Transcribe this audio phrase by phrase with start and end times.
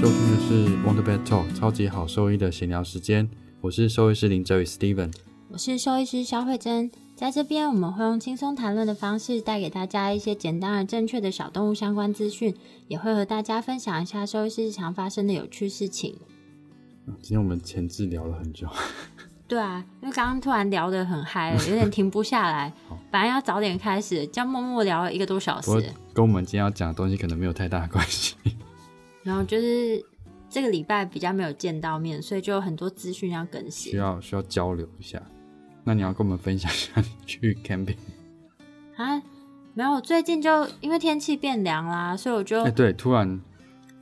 [0.00, 3.28] 收听的是《Wonder Pet Talk》超级好兽医的闲聊时间，
[3.60, 5.12] 我是兽医师林哲宇 Steven，
[5.50, 6.90] 我是兽医师肖慧珍。
[7.14, 12.56] 在这边，我们会用轻松谈论的方式，带给大家一些简单而正确的小动物相关资讯，
[12.88, 16.14] 也会和大家分享一下兽医师日常发生的有趣事情。
[17.20, 18.66] 今天我们前置聊了很久，
[19.46, 22.72] 对啊，因为刚刚突然聊得很嗨， 有点停不下来。
[23.12, 25.70] 本来要早点开始，这样默默聊了一个多小时，
[26.14, 28.34] 跟我们今天要讲的东西可能没有太大的关系。
[29.22, 30.04] 然后就是
[30.48, 35.22] 这个礼拜比较没有见到面，所以就有很多资讯要更新，需要需要交流一下。
[35.84, 37.96] 那你要跟我们分享一下去 camping
[38.96, 39.22] 啊？
[39.72, 43.40] 没有，最近就因为天气变凉啦，所以我就哎，对，突然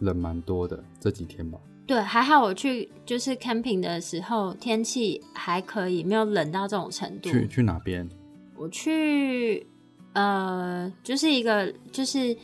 [0.01, 1.59] 冷蛮多的这几天吧。
[1.87, 7.31] 对，还好我去就是 camping 的时候天气还可以，没有冷到这种程度。
[7.31, 8.09] 去去哪边？
[8.57, 9.67] 我去
[10.15, 12.37] 呃，就是一个就是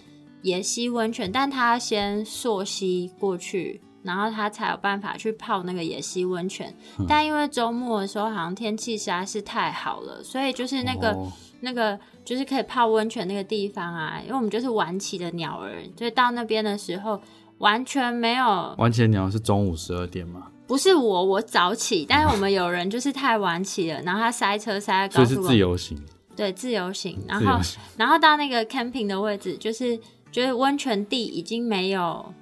[0.44, 3.80] 野溪温泉，但他先溯溪过去。
[4.04, 6.76] 然后他才有办法去泡那个野溪温泉，
[7.08, 11.16] 但因为周末的时候好像天气实在是太好了，所以就是那个
[11.60, 17.18] 那个就是可以泡温泉那个地方啊，因为我们就是晚起的鸟儿，所以到那边的时候
[17.56, 18.74] 完全没有。
[18.76, 20.48] 晚起的鸟是中午十二点吗？
[20.66, 25.98] 不是我，我早起，但是我们有人就是太晚起了，然后他塞车塞在高速，所以是自由行。
[26.36, 27.18] 对，自由行。
[27.26, 27.58] 然后
[27.96, 29.98] 然后到那个 camping 的位置，就是
[30.34, 32.34] 就是温泉地已经没有。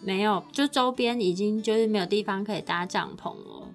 [0.00, 3.68] 没有，就周边已经就是没有地方可以搭帐篷了。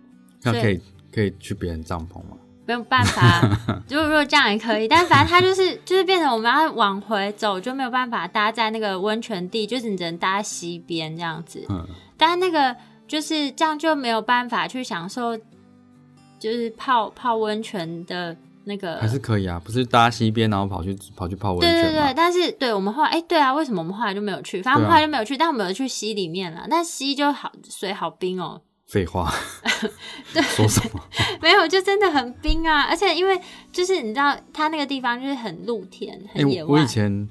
[0.44, 0.80] 那可以
[1.12, 2.38] 可以去别人帐篷吗？
[2.66, 3.42] 没有办法，
[3.90, 11.66] 如果如果这样也可以，但反正它就是就是变成我们要往回走，就没有办法搭在那个温泉地，就是你只能搭西边这样子。
[11.68, 11.86] 嗯，
[12.16, 12.74] 但那个
[13.06, 15.38] 就是这样就没有办法去享受，
[16.40, 18.38] 就是泡泡温泉的。
[18.66, 24.62] 那个还是可以啊，不是搭西边，然后跑去跑去泡温泉对对对，但是对我们后来，哎，对啊，为什么我们后来就没有去？
[24.62, 26.66] 反正我们后来就没有去，但我们有去溪里面了。
[26.70, 28.62] 那溪就好，水好冰哦。
[28.86, 29.34] 废话，
[30.34, 31.02] 对，说什么？
[31.42, 32.84] 没有，就真的很冰啊！
[32.84, 33.40] 而且因为
[33.72, 36.70] 就是你知道，它那个地方就是很露天，很野外。
[36.70, 37.28] 我以前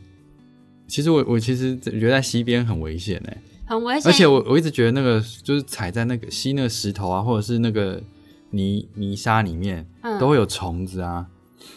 [0.88, 4.10] 其实我我其实觉得在溪边很危险哎，很危险。
[4.10, 8.03] 而且我我一直觉得那个就是踩在那个溪那个石头啊，或者是那个。
[8.52, 9.86] 泥泥沙里面
[10.18, 11.26] 都会有虫子啊！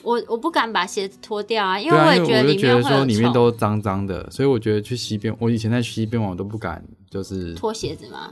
[0.01, 8.31] 我我不敢把鞋子脱掉啊，因为我也觉得里面说里面都脏脏的，所以我觉得去溪边，我以前在溪边玩我都不敢，就是脱鞋子吗？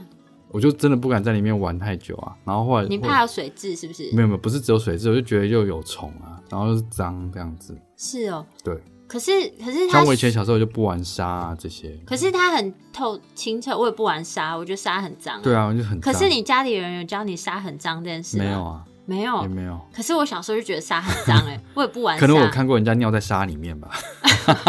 [0.50, 2.36] 我就真的不敢在里面玩太久啊。
[2.44, 4.10] 然后后来你怕有水渍是不是？
[4.14, 7.76] 没有没有，不是只有水渍，我就觉得又有虫啊，然后又是脏这样子。
[7.96, 8.76] 是哦，对。
[9.14, 9.30] 可是
[9.64, 11.96] 可是，像我以前小时候就不玩沙啊这些。
[12.04, 15.40] 可是它很透清澈，我也不玩沙，我觉得沙很脏。
[15.40, 16.00] 对啊，我就很。
[16.00, 18.84] 可是你家里人有教你沙很脏这件事没有啊？
[19.06, 19.80] 没有，也没有。
[19.94, 22.18] 可是我小时候就觉得沙很脏哎， 我也不玩。
[22.18, 23.88] 可能我看过人家尿在沙里面吧，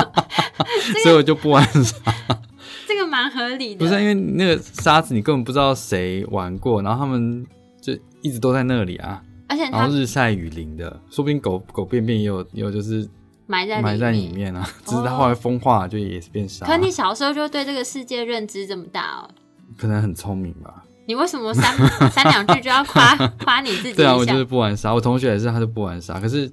[1.02, 1.98] 所以我就不玩沙。
[2.88, 3.80] 这个蛮合理的。
[3.80, 7.44] 不是因为那个沙子，你根本不知道谁玩过，然后他们
[7.82, 9.24] 就一直都在那里啊。
[9.48, 13.10] 而且然后日晒雨淋的，说不定狗狗便便也有也有就是。
[13.48, 16.66] 埋在埋在里面啊， 只是它后来风化，就也是变沙。
[16.66, 19.30] 可你小时候就对这个世界认知这么大哦？
[19.78, 20.84] 可能很聪明吧？
[21.08, 21.78] 你为什么三
[22.10, 23.94] 三两句就要夸夸你自己？
[23.94, 24.94] 对啊，我就是不玩沙。
[24.94, 26.20] 我同学也是，他就不玩沙。
[26.20, 26.52] 可是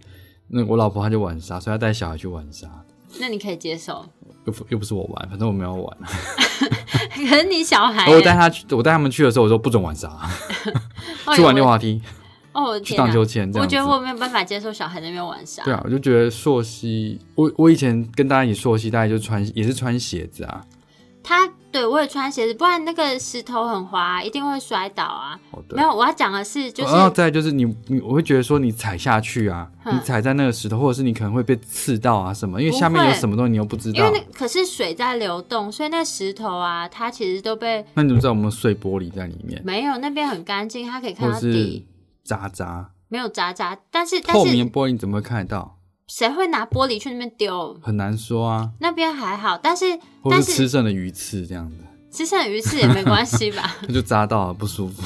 [0.49, 2.69] 那我老婆她就玩沙，所以她带小孩去玩沙。
[3.19, 4.05] 那你可以接受？
[4.45, 5.97] 又又不是我玩，反正我没有玩。
[7.15, 10.11] 可是你小孩，我带他去，我带他们去的时候，我说不准玩沙，
[11.35, 12.03] 去玩溜滑梯。
[12.53, 15.63] 哦，去荡秋千，我觉得我没有办法接受小孩在那边玩沙。
[15.65, 20.65] 对啊，我就觉得朔溪，我我以前跟大家一起朔溪，大家就穿也是穿鞋子啊。
[21.25, 25.39] 他对我也穿鞋子，不然那个石头很滑，一定会摔倒啊。
[25.71, 33.99] 没有，我要讲的是，就是再就是你你，我会觉得说你踩下去啊，你踩在那个石头，或者是你可能会被刺到啊什么，因为下面有什么东西你又不知道。
[33.99, 37.87] 因为那可是水在流动，所以那石头啊，它其实都被。
[37.95, 39.63] 那你怎么知道我们碎玻璃在里面？
[39.65, 41.87] 没有，那边很干净，它可以看到底。
[42.25, 45.79] 渣渣没有渣渣，但是透明玻璃你怎么会看得到？
[46.09, 47.79] 谁会拿玻璃去那边丢？
[47.83, 48.71] 很难说啊。
[48.81, 49.85] 那边还好，但是
[50.23, 53.77] 或是吃剩的鱼刺这样的，吃剩的鱼刺也没关系吧？
[53.89, 55.03] 那就扎到了不舒服。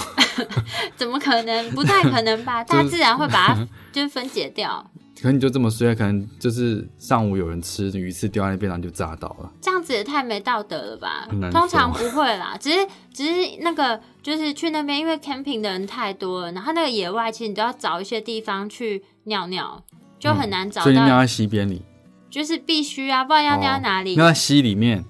[0.96, 1.70] 怎么可能？
[1.72, 2.62] 不太可能吧？
[2.64, 4.90] 大自然会把它就是分解掉。
[5.26, 9.52] 可可能你就这么衰，可能就是上午有人吃鱼刺掉在那边，然后就炸到了。
[9.60, 11.26] 这样子也太没道德了吧？
[11.50, 19.82] 通常不会啦，只是只是那个就是去那边，因为 camping 的人太多了，然后那个野外其实你都要找一些地方去尿尿，
[20.20, 21.82] 就很难找到，所以尿在溪边里，
[22.30, 24.14] 就是必须啊，不然要尿在哪里？
[24.14, 25.04] 尿在溪里面，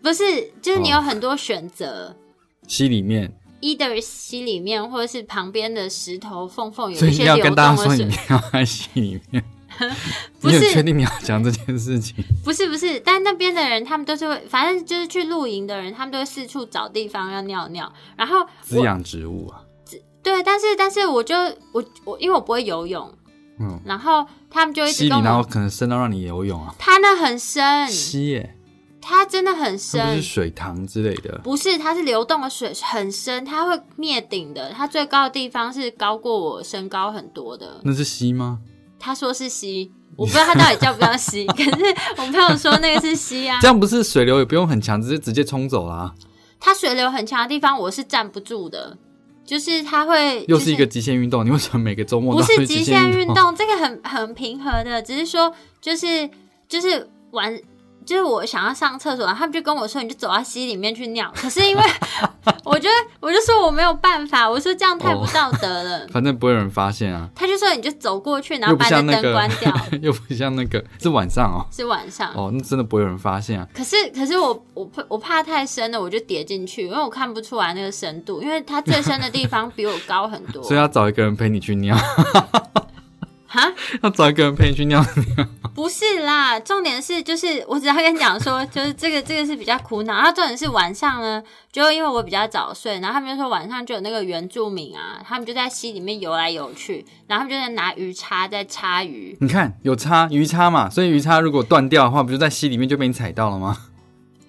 [0.00, 2.14] 不是，就是你有很多选择。
[2.68, 9.44] 溪里面，either 溪里面，或者是旁边的石头缝缝有一些所以你要跟大家说你动的水，尿在溪里面。
[10.40, 10.58] 不是。
[10.58, 12.16] 你确定你要讲这件事情？
[12.44, 17.92] 不是不是，但那边的人他们都是会，反正就是去露营的人，他们都会四处找地方要尿尿。
[18.16, 19.62] 然后滋养植物啊，
[20.22, 21.36] 对，但是但是我就
[21.72, 23.12] 我我因为我不会游泳，
[23.60, 28.56] 嗯，然后他们就一溪里直跟我，然后可能深到让你游泳啊，它那很深，溪耶，
[29.08, 30.22] 它真的很深是。
[30.22, 34.70] 水塘之类的，不是，它是流动的水，很深，它会灭顶的。
[34.76, 37.80] 它最高的地方是高过我身高很多的。
[37.84, 38.58] 那是溪吗？
[38.98, 43.66] 他说是溪，我不知道他到底叫不叫溪， 可是我朋友说那个是溪啊这。
[43.66, 46.12] 样不是水流也不用很强，直接直接冲走啦，
[46.60, 48.98] 它水流很强的地方，我是站不住的，
[49.46, 51.46] 就是它会，又是一个极限运动。
[51.46, 53.10] 你为什么每个周末不是极限？
[53.10, 55.50] 运动，这个很很平和的，只是说
[55.80, 56.28] 就是
[56.68, 57.58] 就是玩。
[58.08, 61.30] 就是我想要上厕所，他们就跟我说，你就走到溪里面去尿。
[61.36, 61.82] 可是因为
[62.64, 66.06] 我觉得，我就说我没有办法，我说这样太不道德了。
[66.10, 69.70] 反正不会有人发现啊，他就说你就走过去，然后把那个灯关掉。
[70.00, 71.66] 又不像那个是晚上哦。
[71.70, 73.68] 是晚上，哦，那真的不会有人发现啊。
[73.74, 80.62] 可是可是我我怕我怕太深了，我就跌进去，因为我看不出来那个深度，因为它最深的地方比我高很多。
[80.62, 81.94] 所以要找一个人陪你去尿，
[83.48, 83.72] 哈，
[84.02, 85.46] 要找一个人陪你去尿尿。
[85.74, 90.14] 不是啦，重点是就是我只要跟你讲说， 就是这个这个是比较苦恼。
[90.14, 91.42] 然后重点是晚上呢，
[91.72, 99.36] 就因为我比较早睡，然后他们就说晚上就有那个原住民啊，他们就在溪里面游来游去，然后他们就在拿鱼叉在叉鱼。
[99.40, 103.76] 你看有叉鱼叉嘛，所以鱼叉如果断掉的话，不就在溪里面就被你踩到了吗？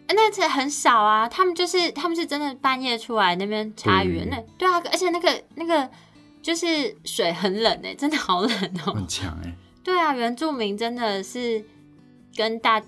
[0.07, 5.88] 欸那次很少啊，他们就是他们是真的半夜出来那边叉鱼，对那对啊，而且那个那个
[6.42, 6.66] 就是
[7.06, 8.52] 水很冷哎、真的好冷
[8.86, 11.64] 哦、很强哎、对啊，原住民真的是
[12.36, 12.82] 跟大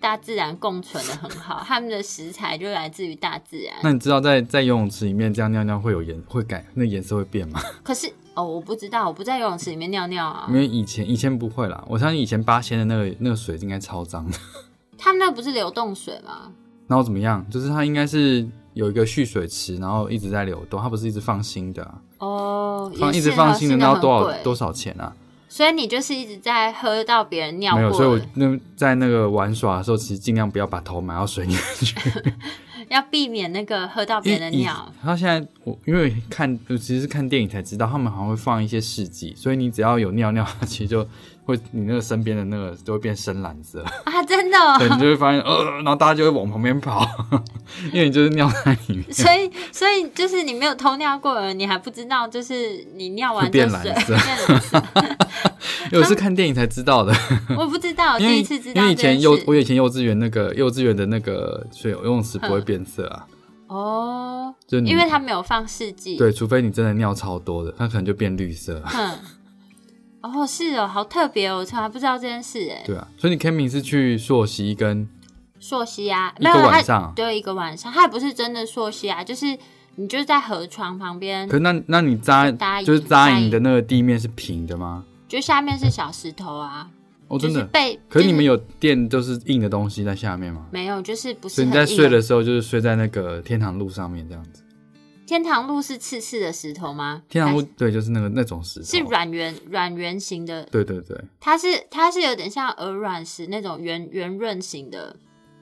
[0.00, 3.74] 大自然共存的很好，他们的食材就来自于大自然。
[3.82, 7.60] 那你知道在在游泳池里面这样尿尿会有颜会改那颜色会变吗？
[7.82, 10.54] 可是哦，我不知道，我不在游泳池里面尿尿啊因。
[10.54, 14.38] 为以前以前不会啦，我相信以前八仙的那个那个水应该超脏的。
[14.96, 16.52] 他们那不是流动水吗？
[16.86, 17.44] 然后怎么样？
[17.50, 25.12] 就是它应该是有一个蓄水池，然后一直在流动，它不是一直放新的、啊，哦，放一直放新的，那那要多少多少钱啊？
[25.48, 31.94] 所以你就是一直在喝到别人尿没有，所以我，那在那个玩耍的时候，其实尽量不要把头埋到水里面去。
[32.90, 34.90] 要避免那个喝到别人的尿。
[35.02, 41.06] 他现在我因为看，我其实是看电影才知道，他们好像会放一些试剂，所以你只要有尿尿，它其实就
[41.48, 47.08] 会你那个身边的那个就会变深蓝色，啊，真的、哦， 对，你就会发现呃，然后大家就会往旁边跑，
[47.90, 49.04] 因为你就是尿在里面。
[49.10, 53.92] 所以所以就是你没有偷尿过你还不知道，就是你尿完会变蓝色。
[54.04, 54.18] 变
[54.48, 54.82] 蓝色。
[55.90, 57.14] 因为我是看电影才知道的，
[57.56, 63.26] 我不知道，第一次知道因为以前幼我以前幼稚园那个幼稚园的那个水游泳池不会变色啊，
[63.68, 68.82] 哦，就因为它没有放试剂。，对，除非你真的尿超多的，它可能就变绿色。
[68.84, 69.12] 哼，
[70.20, 72.82] 哦，是哦，好特别哦，我从来不知道这件事哎。
[72.84, 75.08] 对啊，所以你 camping 是去溯溪跟
[75.60, 79.46] 溯溪啊，没有他晚上啊对，一个晚上，它也不是真的溯溪啊，就是
[79.96, 85.04] 你就是在河床旁边可，是那那你扎搭就是扎营的那个地面是平的吗？
[85.28, 86.88] 就下面是小石头啊，
[87.28, 87.64] 哦，真的。
[87.66, 87.98] 被。
[88.08, 90.66] 可是你们有垫都是硬的东西在下面吗？
[90.70, 91.02] 没有？
[91.02, 94.62] 就是不是所以你在睡的时候就是睡在那个天堂路上面这样子。
[95.28, 97.22] 天堂路是刺刺的石头吗？
[97.28, 98.86] 天堂路还对，就是那个那种石头。
[98.86, 105.14] 是软圆软圆形的，对对对，它是它是有点像鹅卵石那种圆圆润型的。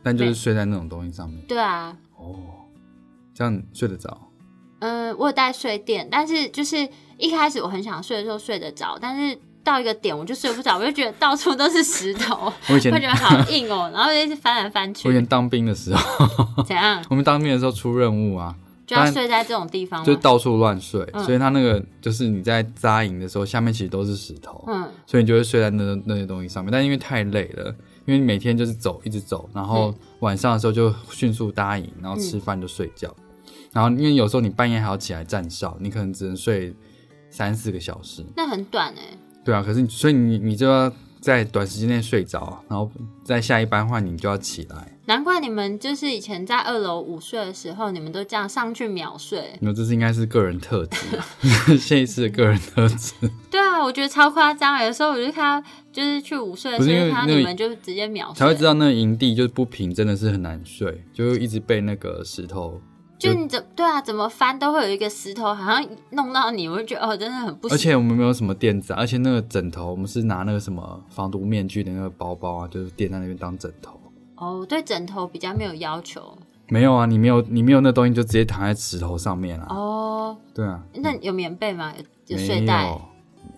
[0.04, 1.40] 但就是睡在那种东西上面。
[1.48, 2.36] 对啊，哦，
[3.34, 4.30] 这样睡得着。
[4.78, 18.54] 嗯，我有带睡垫，但是就是一开始我很想睡的时候睡得着，但是到一个点我就睡不着，我就觉得到处都是石头，我以前会觉得好硬哦，然后就一直翻来翻去我以，前当兵的时候，怎样我们当兵的时候出任务啊，
[18.86, 20.04] 就要睡在这种地方？
[20.04, 26.70] 就到处乱睡，嗯所以它那个就是你在扎营的时候，下面其实都是石头，嗯，所以你就会睡在那那些东西上面。
[26.72, 27.74] 但因为太累了，
[28.04, 33.12] 因为你每天就是走一直走，然后晚上的时候就迅速搭营，然后吃饭就睡觉。
[33.72, 36.72] 然后因为有时候你半夜还要起来站哨，你可能只能睡
[37.28, 38.24] 三四个小时。
[38.36, 40.90] 那很短哎、对啊，可是你所以你你就要
[41.20, 42.90] 在短时间内睡着，然后
[43.24, 44.95] 在下一班换你就要起来。
[45.06, 49.52] 难怪你们就是以前在二楼午睡的时候，你们都这样上去秒睡。
[49.60, 53.12] 那这是应该是个人特质，谢医师的个人特质。
[53.48, 54.82] 对啊，我觉得超夸张。
[54.84, 62.80] 有时候我就看到，就是去午睡的时候，看到你们就直接秒睡，才会知道那个营地就是不平，真的是很难睡，就一直被那个石头。
[63.18, 67.68] 就你怎对啊，怎么翻都会有一个石头，好像弄到你，我就觉得哦，真的很不。
[67.68, 73.95] 而且我们没有什么垫子，而且那个枕头，我们是拿那个什么防毒面具的那个包包啊，就是垫在那边当枕头。
[74.36, 76.36] 哦，对枕头比较没有要求。
[76.68, 79.66] 没有啊，你没有你没有那东西就直接躺在石头上面啊。
[79.70, 80.82] 哦，对啊。
[80.94, 81.92] 那有棉被吗？
[82.26, 82.92] 有睡袋？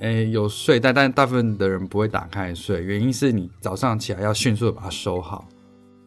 [0.01, 5.49] 哎，有睡袋，但大部分的人不会打开睡，原因是你早上起来要迅速的把它收好。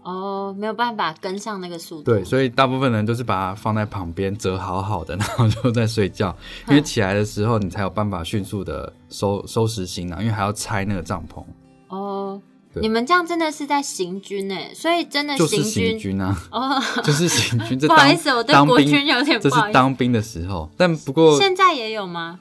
[0.03, 2.03] 哦，没有办法跟上那个速度。
[2.03, 6.35] 对，所以大部分人都是把它放在旁边折好好的，然后就在睡觉。
[6.69, 11.43] 因为起来的时候你才有办法迅速的收收拾行囊，因为还要拆那个帐篷。
[11.89, 12.39] 哦。
[12.75, 17.77] 你们这样真的是在行军哎，所以真的就是行军啊，哦， 就是行军。
[17.87, 19.61] 不好意思，我对国军有点不好意思。
[19.61, 22.39] 这是当兵的时候，但不过现在也有吗？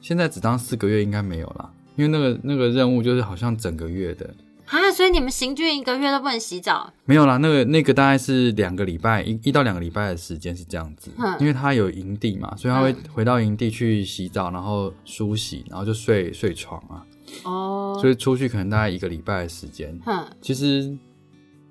[0.00, 4.32] 现在只当四个月应该没有啦，因为那个那个任务就是好像整个月的
[4.66, 6.90] 啊，所以你们行军一个月都不能洗澡？
[7.04, 17.04] 没有啦，那个那个大概是两个礼拜一一到两个礼拜的时间是这样子，因为他有营地嘛，所以他会回到营地去洗澡，然后梳洗，然后就睡睡床啊。
[17.44, 19.98] 哦，所以出去可能大概一个礼拜的时间。
[20.04, 20.96] 哼，其实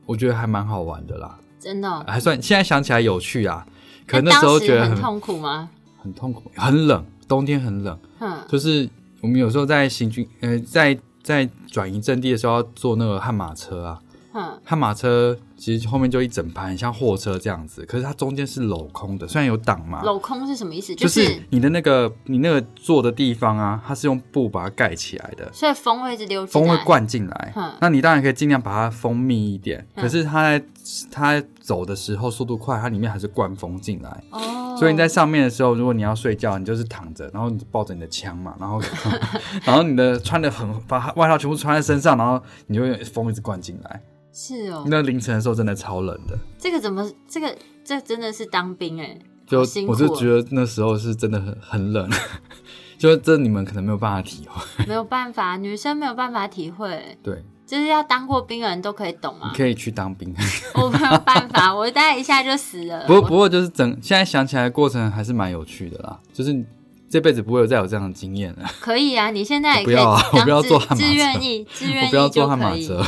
[0.05, 3.65] 我觉得还蛮好玩的啦，真的，还算现在想起来有趣啊。
[4.07, 5.69] 可那时候觉得很痛苦吗？
[6.01, 7.99] 很痛苦，很冷，冬天很冷。
[8.19, 8.89] 嗯，就是
[9.21, 13.99] 我们有时候在行军，呃，在在转移阵地的时候要坐那个悍马车啊。
[14.39, 15.37] 嗯，悍马车。
[15.59, 20.01] 其实后面就一整排，像货车这样子，可是它中间是镂空的，虽然有挡嘛。
[20.01, 20.95] 镂空是什么意思？
[20.95, 27.53] 就是你的那个你那个坐的地方啊，它是用布把它盖起来的，所以风会一直流，风会灌进来。
[27.81, 30.65] 那你当然可以尽量把它封密一点，可是它在
[31.11, 34.23] 它走的时候速度快，它里面还是灌风进来。
[34.31, 34.77] 哦。
[34.79, 38.81] 所以你在上面的时候，如果你要睡觉，你就是躺着，然后你抱着你的枪嘛，然后
[39.65, 44.01] 然后你的穿的很把外套全部穿在身上，然后你就风一直灌进来。
[44.33, 46.37] 是哦，那凌晨的时候真的超冷的。
[46.57, 47.09] 这个怎么？
[47.27, 49.17] 这个这真的是当兵哎，
[49.47, 52.09] 就我就觉得那时候是真的很很冷，
[52.97, 57.17] 就这你们可能没有办法体会，没有办法， 女生没有办法体会。
[57.23, 59.51] 对，就是要当过兵的人都可以懂啊。
[59.55, 60.33] 可以去当兵，
[60.75, 63.05] 我没有办法，我待一下就死了。
[63.07, 66.65] 不过不过就是整现在想起来过程还是蛮有趣的啦，就是
[67.09, 68.69] 这辈子不会有再有这样的经验了。
[68.79, 73.03] 可以啊，你现在也不要啊，我不要坐悍马车，自愿意，自愿意，我不要坐悍马车。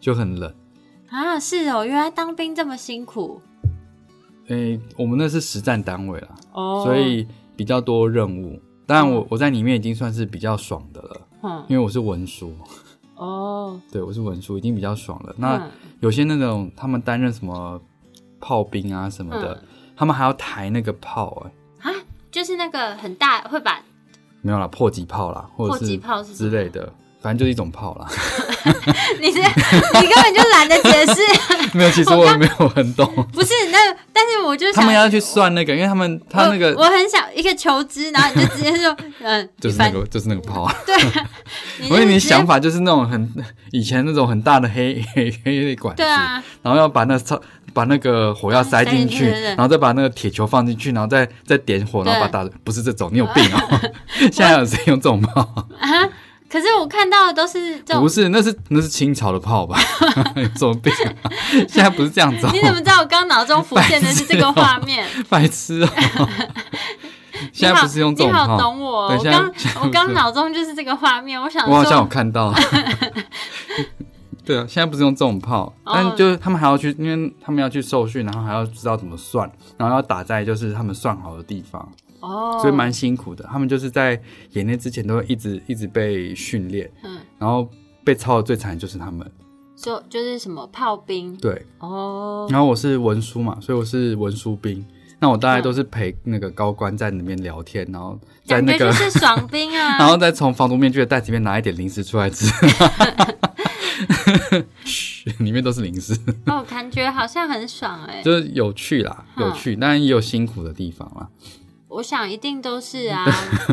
[0.00, 0.52] 就很冷
[1.10, 1.38] 啊！
[1.38, 3.40] 是哦，原来当兵这么辛苦。
[4.48, 8.60] 诶，我们那是实战单位啦，哦，所以比较多任务。
[8.86, 12.52] 当然，我我在里面已经算是比较爽的了，嗯，因为我是文书。
[13.14, 15.34] 哦， 对，我是文书，已经比较爽了。
[15.38, 15.68] 那
[16.00, 17.80] 有些那种他们担任什么
[18.40, 19.62] 炮兵啊什么的，
[19.94, 21.46] 他们还要抬那个炮，
[21.82, 21.94] 哎，啊，
[22.32, 23.80] 就是那个很大会把
[24.42, 26.92] 没有啦，迫击炮啦，或者是炮之类的。
[27.20, 28.06] 反正就是一种炮啦。
[29.20, 31.20] 你是你根本就懒得解释。
[31.72, 33.06] 没有，其实我也没有很懂。
[33.32, 33.78] 不是那，
[34.12, 40.70] 但是我就他们要去算那个，因为他们他那个我很想一个球支，然后你就直接说嗯，就是那个就是那个炮。
[40.84, 40.96] 对，
[41.90, 43.32] 我以为你想法就是那种很
[43.70, 46.02] 以前那种很大的黑黑黑管子，
[46.62, 47.40] 然后要把那超
[47.72, 53.80] 把那个火药塞进去，然后再把那个铁球放进去，然后再再点火，然后把打不是这种，你有病哦！
[54.18, 55.40] 现在有谁用这种炮
[55.78, 56.08] 啊？
[56.50, 59.78] 可是我看到的都是这种，不是，那是那是清朝的炮吧？
[60.34, 60.92] 有什么病？
[61.68, 62.48] 现在不是这样子。
[62.52, 65.06] 你怎么知道我刚脑中浮现的是这个画面？
[65.30, 65.88] 白痴哦！
[67.52, 68.44] 现在不是用这种炮。
[68.44, 69.52] 你好懂我，我刚
[69.82, 71.40] 我刚脑中就是这个画面。
[71.40, 72.52] 我想，我好像有看到。
[74.44, 81.88] 对啊，现在不是用这种炮，但就是他们还要去，因为他们要去受训，然后还要知道怎么算，然后要打在就是他们算好的地方。
[82.20, 83.44] 哦，所以蛮辛苦的。
[83.50, 84.20] 他们就是在
[84.52, 87.68] 演练之前都会一直一直被训练，嗯，然后
[88.04, 89.30] 被操的最惨的就是他们，
[89.76, 94.84] 就就是什么炮兵，对，哦，然后我是文书嘛，所以我是文书兵。
[95.22, 102.46] 那我大概都是陪那个高官在里面聊天，然后在那个是爽兵啊， 然后再从防毒面具的袋子里面拿一点零食出来吃，
[104.82, 106.18] 嘘， 里面都是零食。
[106.46, 111.28] 哦，感觉好像很爽哎，就是有趣啦，有趣，当然也有辛苦的地方啦。
[111.90, 113.26] 我想一定都是啊，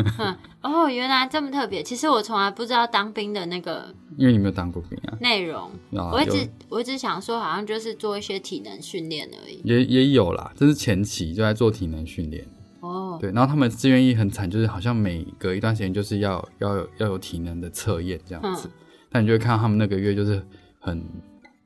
[0.60, 1.80] 哦，原来这么特别。
[1.80, 5.16] 其实我从来不知道当兵的那个，因为你没有当过兵啊。
[5.20, 9.60] 内容，我一直我一直想说，好像就是做一些体能训练而已。
[9.62, 12.44] 也也有啦，这是前期就在做体能训练。
[12.80, 18.68] 哦，对，然后他们志愿役很惨，就是好像每隔一段时间就是要要有要有体能的测验这样子。
[19.10, 20.44] 但你就会看到他们那个月就是
[20.80, 21.04] 很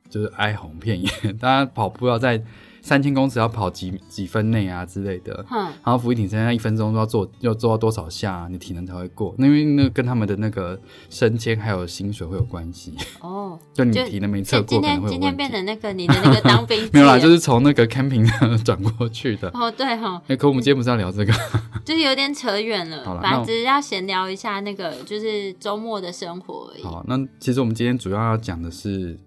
[0.07, 1.09] 就是哀鸿遍野，
[1.41, 2.43] 大家跑步要在。
[2.83, 9.33] 三千公尺要跑几几分内啊之类的，嗯，然后俯卧撑现在一分钟都要做，要做到多少下，你体能才会过？
[9.37, 10.77] 那因为那跟他们的那个
[11.09, 13.57] 升迁还有薪水会有关系哦。
[13.73, 18.27] 就你体能没测过，今天今天变成那个你的那个当兵 没有啦，就是从那个 camping
[18.63, 19.49] 转过去的。
[19.53, 20.21] 哦，对哈。
[20.27, 21.31] 哎，可我们今天不是要聊这个，
[21.85, 23.05] 就是有点扯远了。
[23.05, 26.83] 好了，反正只是要闲聊一下那个就是周末的生活而已。
[26.83, 29.17] 好，那其实我们今天主要要讲的是，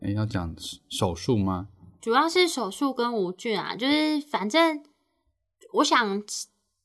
[0.00, 0.54] 哎，要讲
[0.88, 1.68] 手术吗？
[2.02, 4.82] 主要是手术跟无菌啊，就是反正
[5.74, 6.20] 我想，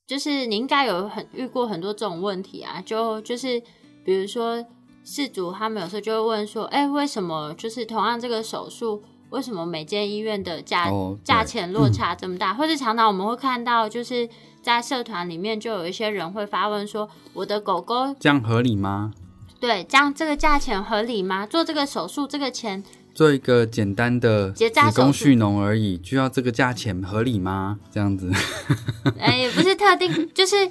[0.06, 3.60] 就是你应该有很遇过很多这种问题啊，就就是
[4.04, 4.64] 比如说
[5.02, 10.88] 事主他们有时候就会问说，哎，为什么就是同样这个手术，为什么每间医院的价
[11.24, 12.54] 价钱落差这么大？
[12.54, 14.28] 或者常常我们会看到，就是
[14.62, 19.12] 在社团里面就有一些人会发问说，我的狗狗这样合理吗？
[19.58, 21.44] 对，这样这个价钱合理吗？
[21.44, 22.84] 做这个手术这个钱。
[23.18, 27.80] 做一个简单的子宫蓄脓而已，就要这个价钱合理吗？
[27.90, 28.30] 这样子，
[29.18, 30.70] 哎，也不是特定， 就是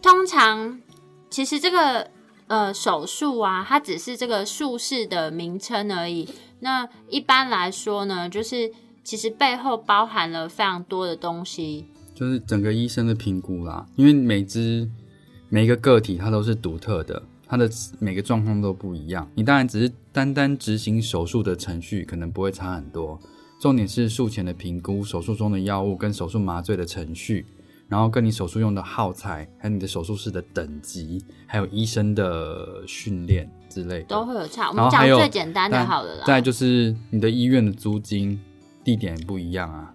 [0.00, 0.80] 通常
[1.28, 2.08] 其实这个
[2.46, 6.26] 呃手术啊，它只是这个术式的名称而已。
[6.60, 8.72] 那一般来说呢，就是
[9.04, 11.84] 其实背后包含了非常多的东西，
[12.14, 13.84] 就是整个医生的评估啦。
[13.96, 14.88] 因为每只
[15.50, 17.22] 每一个个体它都是独特的。
[17.46, 23.18] 它的每个状况都不一样，你当然只是单单执行手术的程序，可能不会差很多。
[23.58, 27.46] 重点是术前的评估、手术中的药物跟手术麻醉的程序，
[27.88, 34.68] 然后跟你手术用的耗材，还有你的手术室的等级，还有医生的训练之类的，都会有差。
[34.68, 36.24] 我们讲最简单的好了啦。
[36.26, 38.38] 再就是你的医院的租金
[38.82, 39.94] 地点不一样啊。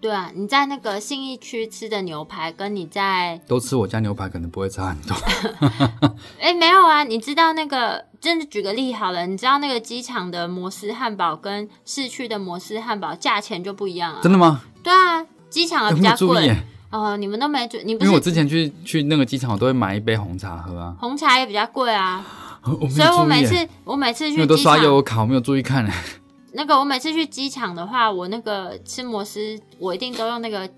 [0.00, 5.16] 对啊，你在那个信义区吃的牛排，跟你在都吃我家牛排，可能不会差很多。
[6.38, 14.20] 哎，没有啊，你知道那个，真的举个例好了，你知道那个机场的摩斯汉堡跟市区的摩斯汉堡价钱就不一样啊？
[14.22, 14.62] 真的吗？
[14.82, 16.56] 对啊，机场的比较贵。
[16.90, 18.06] 哦，你们都没注，你不是？
[18.06, 20.96] 因为我之前去去那个机场，我都会买一杯红茶喝啊。
[20.98, 22.24] 红茶也比较贵啊，
[22.90, 25.92] 所以我每次我每次去都刷油卡，我没有注意看嘞。
[26.52, 30.68] 那个我每次去机场的话，我那个吃摩斯，我一定都用那个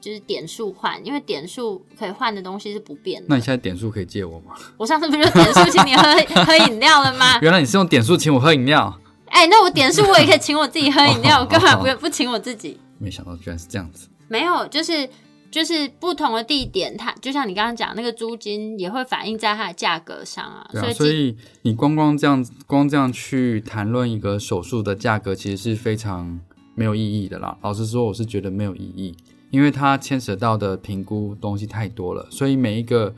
[0.00, 3.26] 就是点数换，因为点数可以换的东西是不变的。
[3.28, 4.54] 那你现在点数可以借我吗？
[4.76, 6.02] 我上次不就点数请你喝
[6.44, 7.38] 喝饮料了吗？
[7.42, 8.98] 原来你是用点数请我喝饮料。
[9.26, 12.80] 哎，那我点数我也可以请我自己喝饮料，我干嘛不不请我自己？
[12.98, 14.08] 没想到居然是这样子。
[14.28, 15.08] 没有，就是。
[15.50, 20.64] 就是不同的地点，它就像你刚刚讲那个租金也会反映在它的价格上啊。
[20.70, 26.38] 对啊，所以你光光这样光这样去谈论一个手术的价格，其实是非常
[26.76, 27.58] 没有意义的啦。
[27.62, 29.16] 老实说，我是觉得没有意义，
[29.50, 33.14] 因为它牵扯到的评估东西太多了，所以每一个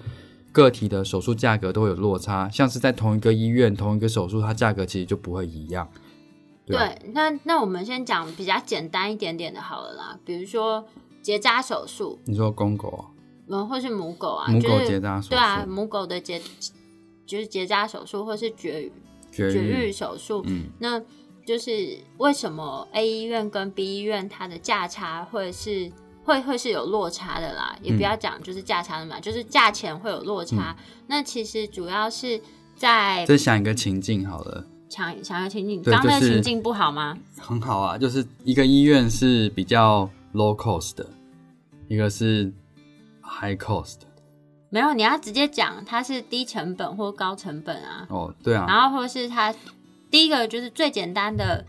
[0.51, 2.49] 个体的手术价格都会有落差。
[2.51, 5.88] 像是在同一个医院同一个手术，它价格其实就不会一样。
[6.64, 10.85] 对，那那我们先讲比较简单一点点的好了啦，比如说。
[11.23, 13.07] 结扎手术，你说公狗啊？
[13.47, 14.51] 嗯，或是母狗啊？
[14.51, 16.42] 母狗结扎手术，对啊，母狗的结
[17.25, 18.90] 就是结扎手术，或是绝
[19.31, 20.42] 绝育手术。
[20.47, 21.01] 嗯，那
[21.47, 25.88] 就是为什么 A 医院跟 B 医院它的价差会是
[26.25, 27.77] 会会是有落差的啦？
[27.83, 30.77] 也不要讲就是价差的嘛，就是价钱会有落差。
[31.07, 32.41] 那其实主要是
[32.77, 37.19] 在再想一个情境好了，想想一个情境，刚那个情境不好吗？
[37.39, 40.09] 很好啊，就是一个医院是比较。
[40.35, 41.07] low cost 的，
[41.89, 42.51] 一个是
[43.21, 43.97] high cost
[44.71, 48.07] 没有，你要直接讲它是低成本或高成本啊。
[48.09, 48.65] 哦，对啊。
[48.67, 49.55] 然后或是它
[50.11, 51.63] 第一个就是最简单的。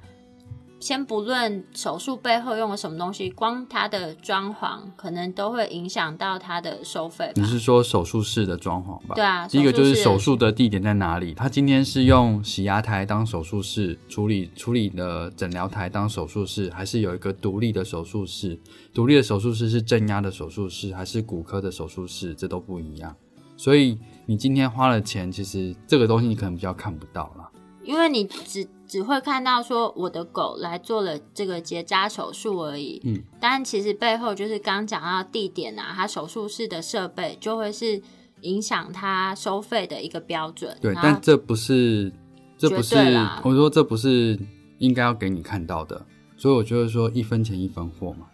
[0.83, 7.31] 先不论手术背后用了什么东西，光它的装潢可能都会影响到它的收费。
[7.35, 9.15] 你是说手术室的装潢吧？
[9.15, 11.33] 对啊，第一个就是手术的地点在哪里？
[11.35, 18.59] 他今天是用洗牙台当手术室处理处理的诊疗台当手术室，还是有一个独立的手术室？
[18.93, 22.35] 独立的手术室是正压的手术室，还是骨科的手术室？
[22.35, 23.15] 这都不一样。
[23.55, 27.42] 所以你今天花了钱，其实这个东西你可能比较看不到了，
[27.83, 28.67] 因为你只。
[28.85, 37.99] 只会看到说我的狗来做了这个结扎手术而已，嗯，但其实背后就是刚讲到地点啊，它手术室的设备就会是
[38.41, 40.77] 影响它收费的一个标准。
[40.79, 42.13] 对，但这不是，
[42.55, 42.95] 这不是，
[43.41, 44.37] 我说这不是
[44.77, 46.05] 应该要给你看到的，
[46.37, 48.27] 所以我就是说一分钱一分货嘛。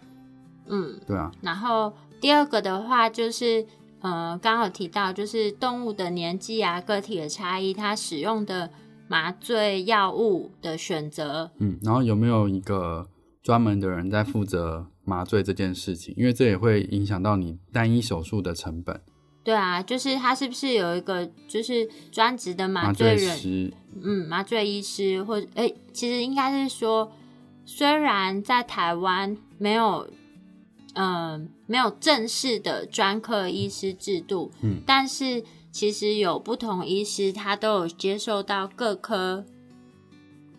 [0.68, 1.32] 嗯，对啊。
[1.42, 3.66] 然后第二个的话就是，
[4.02, 8.70] 呃，刚好提到就是动物的年纪啊，个体的差异，它使用的。
[9.10, 13.10] 麻醉药物的选择，嗯，然后有没有一个
[13.42, 16.14] 专门的人在负责麻醉这件事情？
[16.16, 19.02] 因为这也会影响到你单一手术的成本。
[19.44, 23.74] 对啊，就是他是不是有一个就是专职的麻醉人？
[24.04, 27.12] 嗯，麻醉医师或者哎，其实应该是说，
[27.66, 30.08] 虽然在台湾没有
[30.94, 39.46] 嗯没有正式的专科医师制度，嗯，但是其实有不同医师他都有接受到各科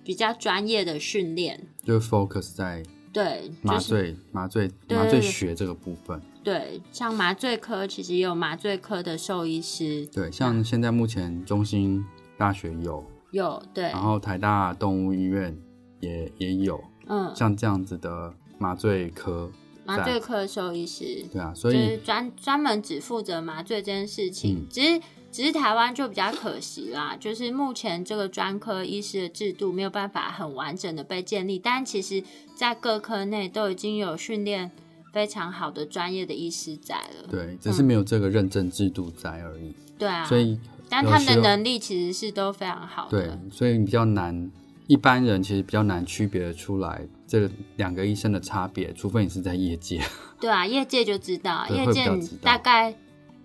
[0.05, 2.83] 比较专业的训练，就 focus 在。
[3.13, 12.05] 对麻醉麻醉麻醉学这个部分，对，像麻醉科其实也有麻醉科的兽医师，对，像现在目前中心
[12.39, 15.61] 大学有有对，然后台大动物医院
[15.99, 19.51] 也也有，嗯，像这样子的麻醉科
[19.85, 25.01] 麻醉科兽医师，对啊，所以专专门只负责麻醉这件事情，只是。
[25.33, 32.21] 只是台湾就比较可惜啦，就是目前这个专科医师的制度没有办法很完整的被建立，但其实，
[32.57, 34.73] 在各科内都已经有训练
[35.13, 37.29] 非常好的专业的医师在了。
[37.31, 39.73] 对，只是没有这个认证制度在而已。
[39.97, 43.23] 对啊，所以但他们的能力其实是都非常好的。
[43.23, 44.51] 对，所以比较难，
[44.91, 50.03] 一般人其实比较难区别出来这两个医生的差别，除非你是在业界。
[50.41, 52.11] 对啊，业界就知道，业界
[52.43, 52.95] 大概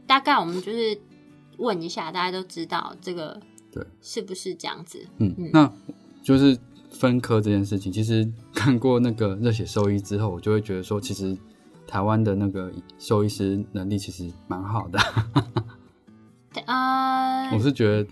[0.08, 1.00] 大概我们就是。
[1.58, 3.40] 问一下，大家都知道这个
[3.72, 5.00] 对是不是这样子？
[5.20, 5.72] 嗯，嗯那
[6.22, 6.58] 就是
[6.92, 7.90] 分科这件事情。
[7.90, 11.38] 其实看过那个热血兽医之后，我就会觉得说，其实
[11.88, 15.00] 台湾的那个兽医师能力其实蛮好的。
[16.66, 18.10] 啊， 我是觉得，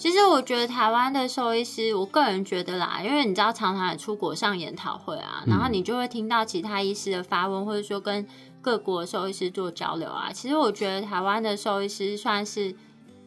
[0.00, 8.26] 其实我觉得台湾的兽医师，我个人觉得啦，因为你知道常常也出国上研讨会啊，然后你就会听到其他医师的发问，或者说跟。
[8.62, 12.76] 各国兽医师做交流啊，其实我觉得台湾的兽医师算是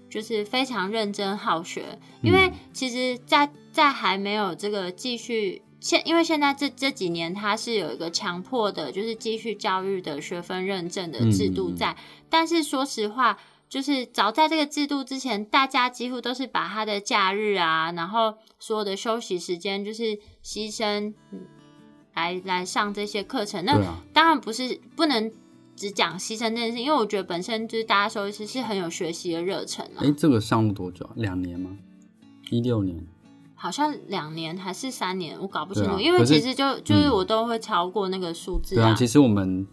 [0.07, 11.97] 就是非常认真好学，因为其实，在在还没有这个继续现，因为现在这这几年它是有一个强迫的，就是继续教育的学分认证的制度在，
[12.29, 13.35] 但是说实话，
[13.73, 20.03] 就是早在这个制度之前，大家几乎都是把他的假日啊，然后所有的休息时间就是
[20.43, 21.13] 牺牲。
[22.15, 23.75] 来来上这些课程，那
[24.13, 25.31] 当然不是不能
[25.75, 31.09] 只讲牺牲这件事，因为我觉得本身就是大家说其实是很有学习的热忱哎，这个项目多久？
[31.15, 31.75] 两年吗？
[32.51, 33.03] 一六年？
[33.55, 35.35] 好像两年还是三年？
[35.41, 38.75] 我搞不清楚，因为其实就就是我都会超过那个数字。
[38.75, 39.65] 对啊，其实我们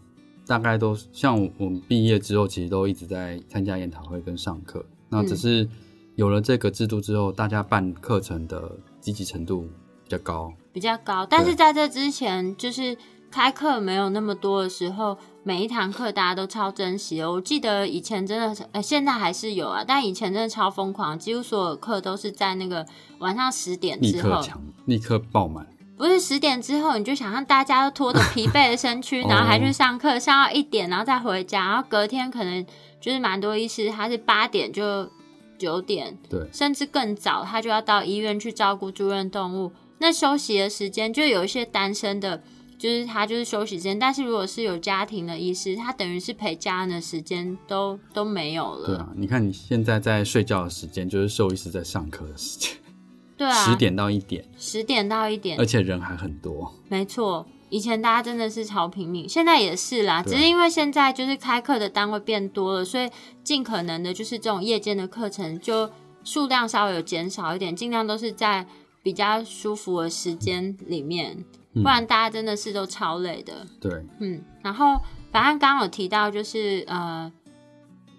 [0.50, 4.84] 大概都像我们毕业之后，其实都一直在参加研讨会跟上课。
[5.08, 5.68] 那只是
[6.16, 9.60] 有了这个制度之后，大家办课程的积极程度
[10.02, 10.52] 比较高。
[10.72, 12.96] 比较高，但是在这之前，就是
[13.30, 17.34] 开课没有那么多的时候，每一堂课大家都超珍惜哦。
[17.34, 22.84] 我记得以前真的是，呃，现在还是有啊，但以前真的超疯狂，几乎所有课都是在那个
[23.20, 24.42] 晚上十点之后，
[24.86, 25.64] 立刻爆满。
[26.00, 32.64] 不是十点之后，你就想让大家都拖着疲惫的身躯，然后还去上课，上到一点，然后再回家，然后隔天可能
[32.98, 35.06] 就是蛮多医师，他是八点就
[35.58, 39.70] 九点，对，甚至更早，他就要到医院去照顾住院动物。
[39.98, 42.42] 那休息的时间就有一些单身的，
[42.78, 48.86] 就是他就是休息时间，但是如果是有家庭的医师，他等于是陪家人的时间都都没有了。
[48.86, 52.72] 对啊，你看你现在在睡觉的时间，就是兽医师在上课的时间。
[53.40, 56.70] 对啊，十点到一点，十点到一点，而且人还很多。
[56.90, 63.08] 没错，以前大家真的是超拼命，现在也是啦，只是因为现在就是开课的单位变多了，所以
[63.42, 65.90] 尽可能的就是这种夜间的课程就
[66.22, 68.66] 数量稍微有减少一点，尽量都是在。
[69.02, 73.66] 比较舒服的时间里面，不然大家真的是都超累的。
[73.80, 75.00] 对，嗯，然后
[75.32, 77.32] 反正刚刚有提到，就是呃，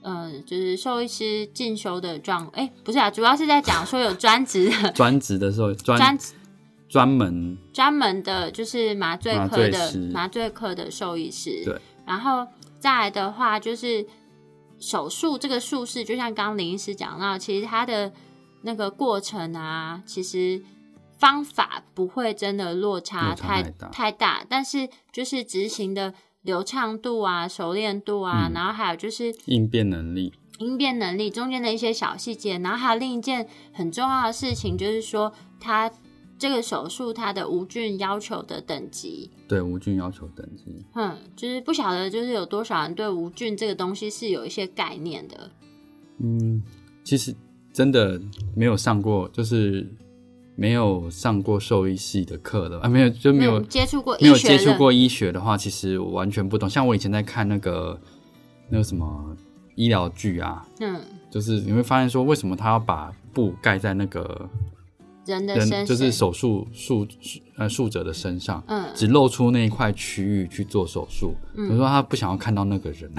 [0.02, 6.18] 呃，就是兽医师进修的状，哎，不是啊，主要是在讲说有专职的 专职的时候专
[6.90, 11.64] 专门专门的，就是麻醉科的麻醉科的兽医师。
[11.64, 12.48] 对，然后
[12.80, 14.06] 再来的话，就是
[14.80, 18.12] 手术这个术式，就像刚刚林医师讲到，其实他的。
[18.64, 20.62] 那个过程啊，其实
[21.18, 35.92] 方法不会真的落差太太大，但是就是执行的流畅度啊、熟练度啊，然后还有就是应变能力、应变能力中间的一些小细节，然后还有另一件很重要的事情，就是说它
[36.38, 45.52] 这个手术它的无菌要求的等级，对无菌要求等级，嗯，就是不晓得就是有多少人对无菌这个东西是有一些概念的，
[46.20, 46.62] 嗯，
[47.04, 47.36] 其实。
[47.74, 48.22] 真的
[48.54, 49.90] 没有上过，就是
[50.62, 56.70] 没有上过兽医系的课的啊，没有就没有接触过，没有接触过医学的话，其实我完全不懂。
[56.70, 58.00] 像我以前在看那个
[58.70, 59.36] 那个什么
[59.74, 64.48] 医疗剧啊，嗯，就是你会发现说，为什么他要把布盖在那个
[65.26, 67.08] 人的身，就是手术术
[67.58, 71.34] 呃术者的身上，嗯，只露出那一块区域去做手术。
[71.56, 73.12] 比如说他不想要看到那个人，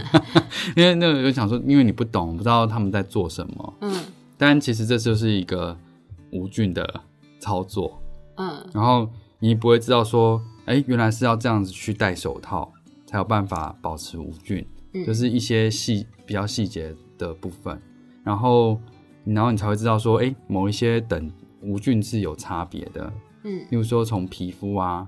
[0.74, 3.74] 因为那个人想说，因为你不懂，不知道他们在做什么。
[3.82, 4.02] 嗯，
[4.38, 5.76] 但其实这就是一个
[6.32, 7.00] 无菌的
[7.38, 8.00] 操作。
[8.36, 12.72] 嗯，然后你不会知道说，哎，原来是要这样子去戴手套
[13.06, 14.66] 才有办法保持无菌，
[15.06, 17.80] 就是一些细比较细节的部分，
[18.24, 18.80] 然后。
[19.22, 23.12] 然后你才会知道说，哎，某一些等无菌是有差别的，
[23.44, 25.06] 嗯，例如说从皮肤啊，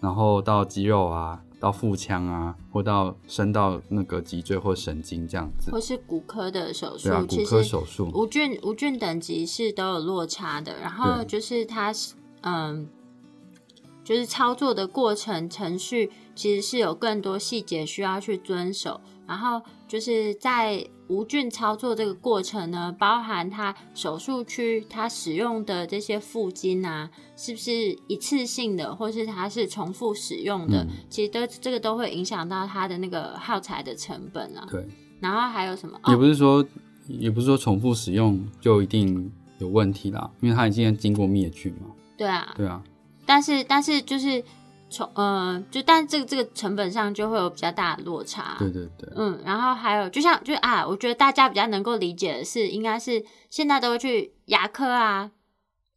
[0.00, 10.76] 然后到肌肉啊，到腹腔啊，或到伸到那个脊椎或神经这样子，或是骨科的手术，骨科手术无菌无菌等级是都有落差的。
[10.80, 12.88] 然后就是它是嗯，
[14.02, 19.00] 就是操作的过程程序其实是有更多细节需要去遵守。
[19.32, 34.68] 然后就是在无菌操作这个过程呢，包含它手术区它使用的这些附巾啊，是不是一次性的，或是它是重复使用的，其实都这个都会影响到它的那个耗材的成本啊。
[34.70, 34.86] 对。
[35.18, 35.98] 然后还有什么？
[36.08, 36.62] 也不是说，
[37.08, 41.86] 也不是说重复使用就一定有问题啦，因为它已经经过灭菌嘛。
[42.18, 42.52] 对啊。
[42.54, 42.82] 对啊。
[43.24, 44.44] 但是，但是就是。
[44.92, 48.56] 从呃，就但这个这个成本上就会有比较大的落差。
[48.58, 49.10] 对对对。
[49.16, 55.30] 嗯，然后还有就像就啊，我觉得大家比较能够理解的是，应该是现在都会去牙科啊，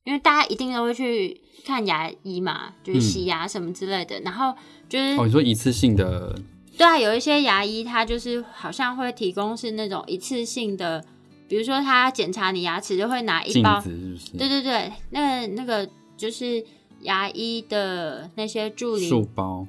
[0.06, 4.20] 因为大家一定都会去看牙医嘛，就是洗牙什么之类的。
[4.22, 4.56] 然后
[4.88, 6.34] 就是哦，你说一次性的？
[6.78, 11.04] 对啊，有一些牙医他就是好像会提供是那种一次性的，
[11.48, 13.84] 比如说他检查你牙齿就会拿一包，
[14.38, 16.66] 对对对，那那个就是。
[17.06, 19.66] 牙医的那些助理、包。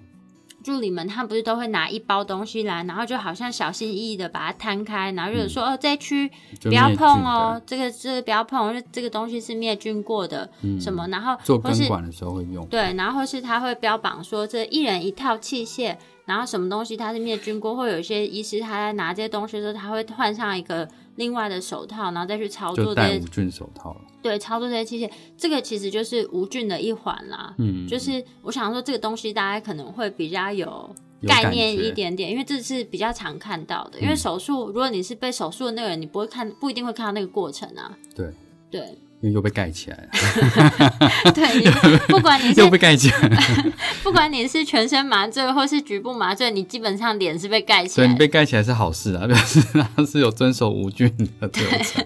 [0.65, 6.29] 助理们，他们不是都会拿一包东西来，然后就好像小心翼翼的把它摊开，然后就是说哦，这区
[6.61, 15.95] 不要碰哦，这个这个不要碰，这个东西是灭菌过的，什么，然后做根管的时候会用，对，然后是他会标榜说这一人一套器械，
[16.25, 20.89] 然后什么东西它是灭菌过，或有一些医师他在拿这些东西的时候，他会换上一个。
[21.17, 27.55] 另外的手套，然后再去操作这些无菌手套对，操作这些器械，这个其实就是无菌的一环啦。
[27.59, 30.89] 嗯，就是我想说，这个东西大家可能会比较有
[31.27, 34.01] 概念一点点，因为这是比较常看到的。
[34.01, 37.97] 因为手术，如果你是被手术的那个人，你不会看，不一定会看到那个过程啊。
[38.15, 38.33] 对
[38.71, 38.99] 对。
[39.23, 41.71] 因为又被盖起来了， 对，
[42.07, 43.19] 不管你是又被盖起来，
[44.05, 48.07] 不管你是全身麻醉或是局部麻醉，你基本上脸是被盖起来。
[48.07, 49.61] 对，你被盖起来是好事啊，表示
[49.97, 52.05] 他是有遵守无菌的流程。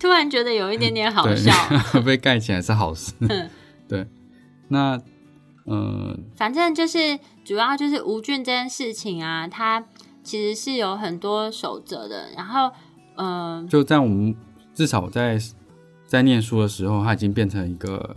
[0.00, 1.52] 突然觉得有一点点好笑，
[2.06, 3.12] 被盖起来是好事。
[3.86, 4.06] 对，
[4.68, 4.98] 那
[5.66, 9.84] 嗯，反正就是主要就是无菌这件事情啊，它
[10.24, 12.30] 其实是有很多守则的。
[12.34, 12.70] 然后，
[13.16, 14.34] 嗯，就在我们
[14.74, 15.38] 至少在。
[16.12, 18.14] 在念书的时候，它已经变成一个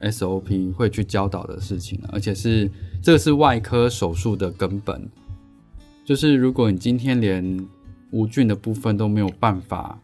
[0.00, 2.70] SOP 会去教导的事情了，而且是
[3.02, 5.06] 这个是外科手术的根本。
[6.06, 7.68] 就是如果你今天连
[8.12, 10.00] 无菌的部分都没有办法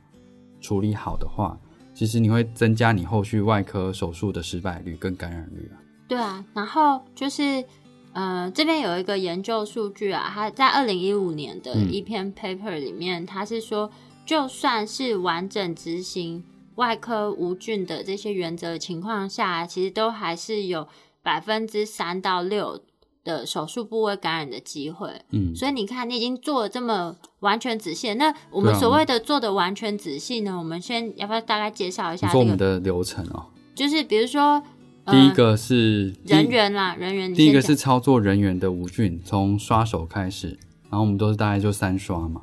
[0.61, 1.59] 处理好的话，
[1.95, 5.81] 其实你会增加你后续外科手术的失败率跟感染率啊。
[6.07, 7.65] 对啊，然后就是
[8.13, 13.91] 呃，这边有一个研究数据啊，它在二零一五年的一篇 paper 里面，它是说，
[14.27, 16.45] 就算是完整执行。
[16.77, 20.87] 外科无菌的这些原则情况下，其实都还是有
[21.23, 22.81] 百分之三到六
[23.23, 25.09] 的手术部位感染的机会。
[25.31, 30.59] 嗯，所以你看，你已经做了这么完全仔细，那我们所谓的做的完全仔细呢？
[30.59, 33.47] 我们先要不要大概介绍一下我们的流程哦？
[33.75, 34.63] 就是比如说，
[35.07, 37.33] 第一个是人员啦，人员。
[37.33, 40.49] 第一个是操作人员的无菌，从刷手开始，
[40.91, 42.43] 然后我们都是大概就三刷嘛。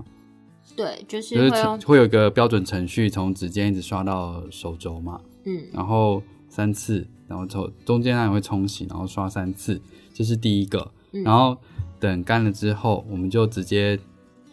[0.75, 5.19] 对，就是会会有一个标准程序，从指尖一直刷到手肘嘛。
[5.43, 9.81] 嗯，然后三次，然后从中间它也会冲洗，然后刷三次，
[10.13, 10.91] 这是第一个。
[11.25, 11.57] 然后
[11.99, 13.99] 等干了之后，我们就直接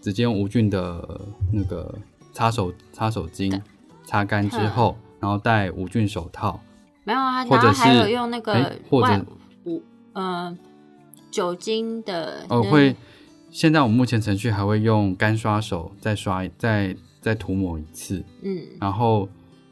[0.01, 1.21] 直接用无菌的
[1.53, 1.95] 那个
[2.33, 3.61] 擦手擦手巾
[4.05, 6.61] 擦干之后，然后戴无菌手套。
[7.05, 9.25] 没有啊，然后还有用那个或者
[9.65, 10.57] 无呃
[11.31, 12.95] 酒精的哦会。
[13.51, 19.29] 现在我们目前程序还会用干刷手再刷再再涂抹一次，嗯，然后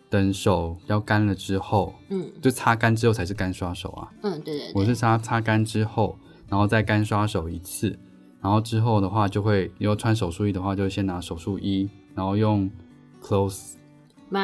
[0.08, 7.96] 等手要干了之后，嗯，就擦干之后才是干刷手啊，嗯，对对，我是擦擦干之后，然后再干刷手一次，
[8.40, 12.70] 然后之后的话就会，如果穿手术衣的话，就先拿手术衣，然后用
[13.22, 13.74] close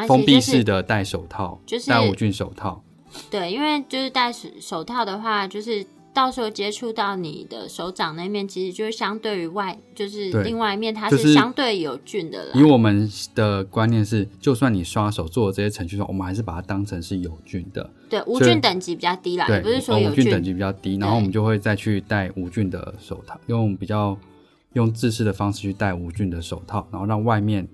[0.07, 2.83] 封闭式的戴手套，就是戴无菌手套，
[3.31, 5.85] 对，因为就是戴手手套的话，就是。
[6.15, 12.51] 到时候接触到你的手掌那面，其实就是相对于外，就是另外一面，它是相对有菌的。
[12.55, 17.89] 以我们的观念是，就算你刷手做的这些程序上，我们还是把它当成是有菌的。
[18.11, 24.17] 对，无菌等级比较低啦，也不是说有菌等级比较低，然后我们就会再去戴无菌的手套，用比较
[24.75, 27.67] 用自式的方式去戴无菌的手套，然后让外面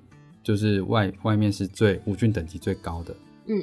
[0.44, 3.14] 就是外外面是最无菌等级最高的。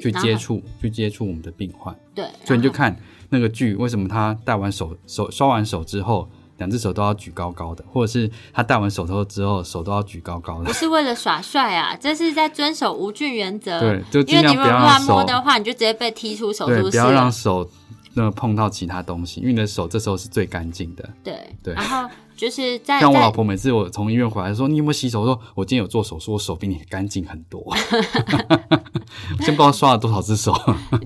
[0.02, 1.96] 去接触，去接触我们的病患。
[2.16, 2.98] 对，所以你就看
[3.30, 10.66] 那个剧，为什么他戴完手手刷完手之后，两只手都要举高高的，或者是他戴完手套之后，手都要举高高的？
[10.66, 13.80] 不是为了耍帅啊， 这是在遵守无菌原则。
[13.80, 16.92] 对，就尽量不要乱摸的话，你就直接被踢出手术室。
[16.92, 17.70] 不要让手
[18.16, 21.08] 那碰到其他东西，因为你的手这时候是最干净的。
[21.24, 22.10] 对对，然后。
[22.38, 25.22] 就是在像我老婆每次我从医院回来说你有没有洗手？
[25.22, 27.64] 我说我今天有做手术，我手比你干净很多。
[29.40, 30.54] 先不知道刷了多少只手，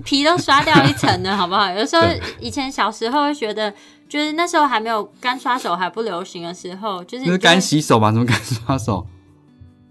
[0.04, 1.70] 皮都刷掉一层了，好不好？
[1.70, 2.02] 有时候
[2.40, 3.72] 以前小时候会觉得，
[4.08, 8.10] 就是那时候还没有干刷手还不流行的时候，就是干洗手吧？
[8.10, 9.06] 什么干刷手？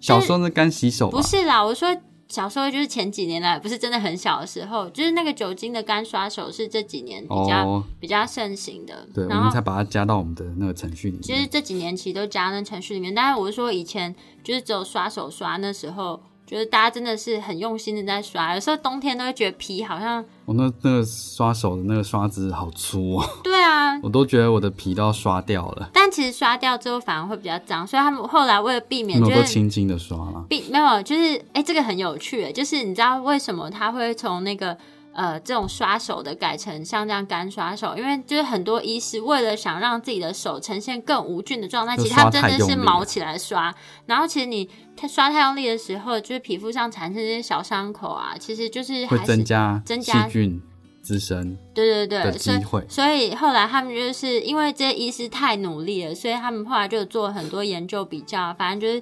[0.01, 1.10] 小时候是干洗手？
[1.10, 1.88] 不是啦，我说。
[2.30, 9.08] 小时候就是前几年来，不是真的很小的时候，就是那个酒精的干刷手是这几年比较比较盛行的。
[9.13, 11.22] 对，我们才把它加到我们的那个程序里面。
[11.24, 16.22] 其实这几年其实都加那程序里面，但是我是说以前就是只有刷手刷那时候。
[16.49, 23.29] 觉得大家真的是很用心的在刷，有时候冬天都会觉得皮好像我那那个刷手的那个刷子好粗哦。
[23.43, 25.91] 对啊，我都觉得我的皮都要刷掉了。
[25.93, 30.43] 但其实刷掉之后反而会比较脏，所以他们后来为了避免，就是轻轻的刷了。
[30.49, 34.75] 避没有，就是哎，这个很有趣，就是你知道为什么他会从那个。
[35.12, 43.74] 呃，这种刷手的改成像这样干刷手，因为就是很多医师为了想让自己的手呈现更无菌的状态，其实他真的是毛起来刷。
[44.06, 50.62] 然后其实你他刷太用力的时候，就是皮肤上产生这些小伤口啊，其实就是会增加增加细菌
[51.02, 51.58] 滋生。
[51.74, 52.88] 对对对，所以。
[52.88, 59.02] 所以后来他们就是因为这些医师太努力了，所以他们后来就做很多研究比较，反正就是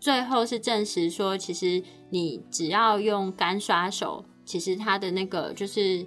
[0.00, 4.24] 最后是证实说，其实你只要用干刷手。
[4.58, 6.04] 其实它的那个就是，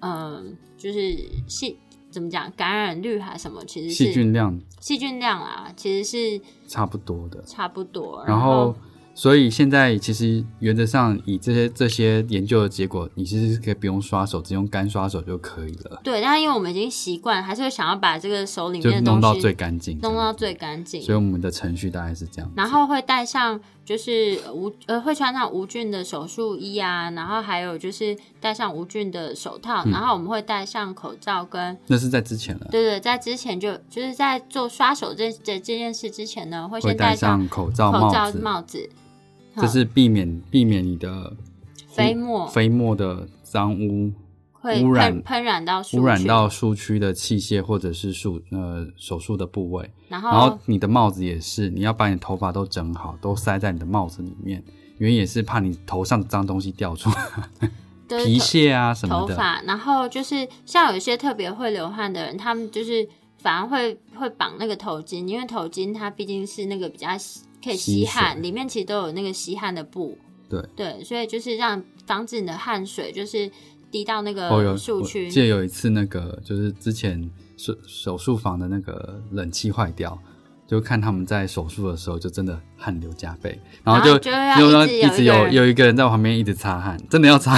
[0.00, 1.78] 嗯，就是细
[2.10, 8.24] 怎么讲，感染率还是什么，其实细菌量，细菌量啊，其实是差不多的，差不多。
[8.26, 8.74] 然后。
[9.14, 16.00] 所以现在其实原则上以这些这些研究的结果，你其实是可以不用刷手，只用干刷手就可以了。
[16.02, 21.02] 对，但是因为我们已经习惯，还是会想要把这个手里面弄到最干净，弄到最干净。
[21.02, 22.50] 所以我们的程序大概是这样。
[22.56, 32.68] 然后会带上就是无呃会穿上无菌的手术衣啊，然后还有就是戴上无菌的手套，然后我们会戴上口罩跟那是在之前了。
[32.70, 38.88] 对对，在之前就就是在做刷手这这这件事之前呢，会先戴上口罩、口罩、帽子。
[39.56, 41.34] 这是避免避免你的
[41.88, 44.10] 飞沫飞沫的脏污
[44.62, 54.64] 会污染喷染到污染到术区的器械或者是术呃手术的部位，然后然后你的帽子也是，你要把你头发都整好，都塞在你的帽子里面，
[54.98, 57.68] 因为也是怕你头上的脏东西掉出来，
[58.24, 59.34] 皮屑啊什么的。
[59.34, 63.06] 头发，然后就是像有一些特别会流汗的人，他们就是
[63.38, 67.08] 反而会会绑那个头巾，因为头巾它毕竟是那个比较。
[67.64, 70.18] 可以吸汗，里面其实都有那个吸汗的布。
[70.48, 73.48] 对对，所以就是让防止你的汗水就是
[73.92, 75.30] 滴到那个术区。
[75.30, 80.18] 记得有一次那个就是之前手手术房的那个冷气坏掉，
[80.66, 84.32] 就看他们在手术的时候就真的汗流浃背，然后就就
[84.86, 87.56] 一直有有一个人在我旁边一直擦汗，真的要擦，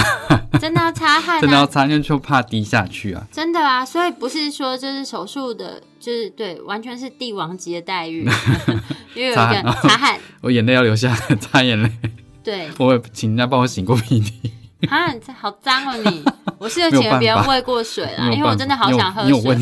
[0.61, 3.27] 真的要擦汗，真的要擦，因为就怕滴下去啊。
[3.33, 5.81] 真的啊，所以不是说就是手术的。
[6.01, 8.29] 就是对，完全是帝王级的待遇，
[9.17, 11.91] 因为有一个擦汗， 我眼泪要流下来，擦眼泪。
[12.43, 14.51] 对，我请人家帮我擤过鼻涕。
[14.91, 16.25] 啊，好脏哦你！
[16.59, 19.59] 我是有请别人喂过水啦，因为我真的好想喝水。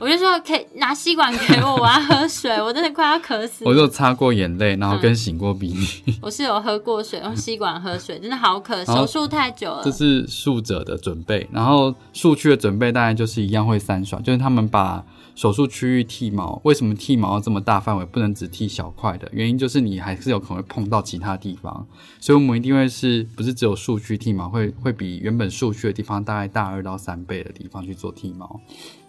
[0.00, 3.64] 我就说可以拿吸管给我，我要喝水，我真的快要渴死。
[3.64, 6.18] 我就擦过眼泪，然后跟醒过鼻涕。
[6.20, 8.84] 我是有喝过水，用吸管喝水，真的好渴。
[8.84, 9.80] 手术太久了。
[9.82, 15.02] 这是术者的准备，然后术区的准备大概就是一样会三刷，就是他们把。
[15.34, 18.04] 手术区域剃毛，为什么剃毛这么大范围？
[18.04, 21.86] 不能只剃小块的原因就是你还是有可能会碰到其他地方，
[22.20, 28.60] 所以我们一定会是不是只有术区剃毛，会会比原本术区的地方大概大二到三倍的地方去做剃毛。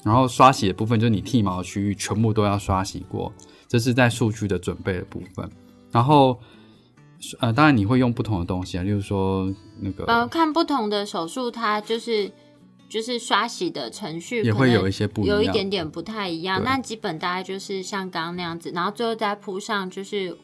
[0.04, 3.32] 然后刷洗的部分就是你剃毛的区域全部都要刷洗过，
[3.68, 5.48] 这是在术区的准备的部分。
[5.92, 6.40] 然后
[7.40, 12.32] 呃，当然你会用不同的东西啊，例如说那个呃，看不同的手术，它就是。
[12.88, 20.38] 就是刷洗的程序也会有一些不有一点点不太一样，那基本大概就是像刚刚那样子，然后最后再铺上就是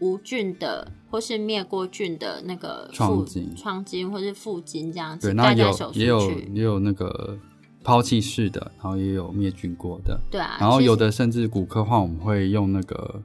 [0.00, 5.28] 无菌的或是灭过菌的那个创巾、创巾或是副巾这样子。
[5.28, 7.38] 对，那有也有也有那个
[7.84, 10.18] 抛弃式的，然后也有灭菌过的。
[10.30, 10.56] 对啊。
[10.60, 13.22] 然后有的甚至骨科话，我们会用那个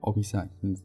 [0.00, 0.76] O P 赛，嗯。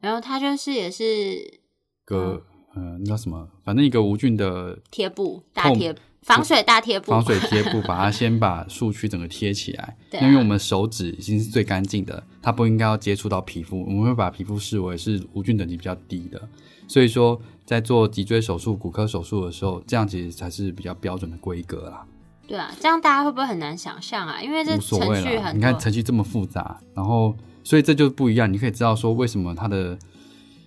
[0.00, 1.60] 然后它就是也是
[2.04, 2.42] 个
[2.74, 3.48] 呃，那叫什么？
[3.64, 5.94] 反正一个无菌的贴布大贴。
[6.26, 9.96] 防水大贴布，防水贴布，把它先把树区整个贴起来。
[10.10, 13.80] 对，因为我们手指已经是最干净的，它不应该要接触到皮肤。
[13.84, 16.48] 我们会把皮肤视为是无菌等级比较低的，
[16.88, 22.04] 所以说在做脊椎手术、骨科手术的时候，这样其实才是比较标准的规格啦。
[22.48, 24.42] 对啊，这样大家会不会很难想象啊？
[24.42, 28.52] 因为这程序很，你看程序这么复杂，然后所以这就不一样。
[28.52, 29.96] 你可以知道说为什么它的，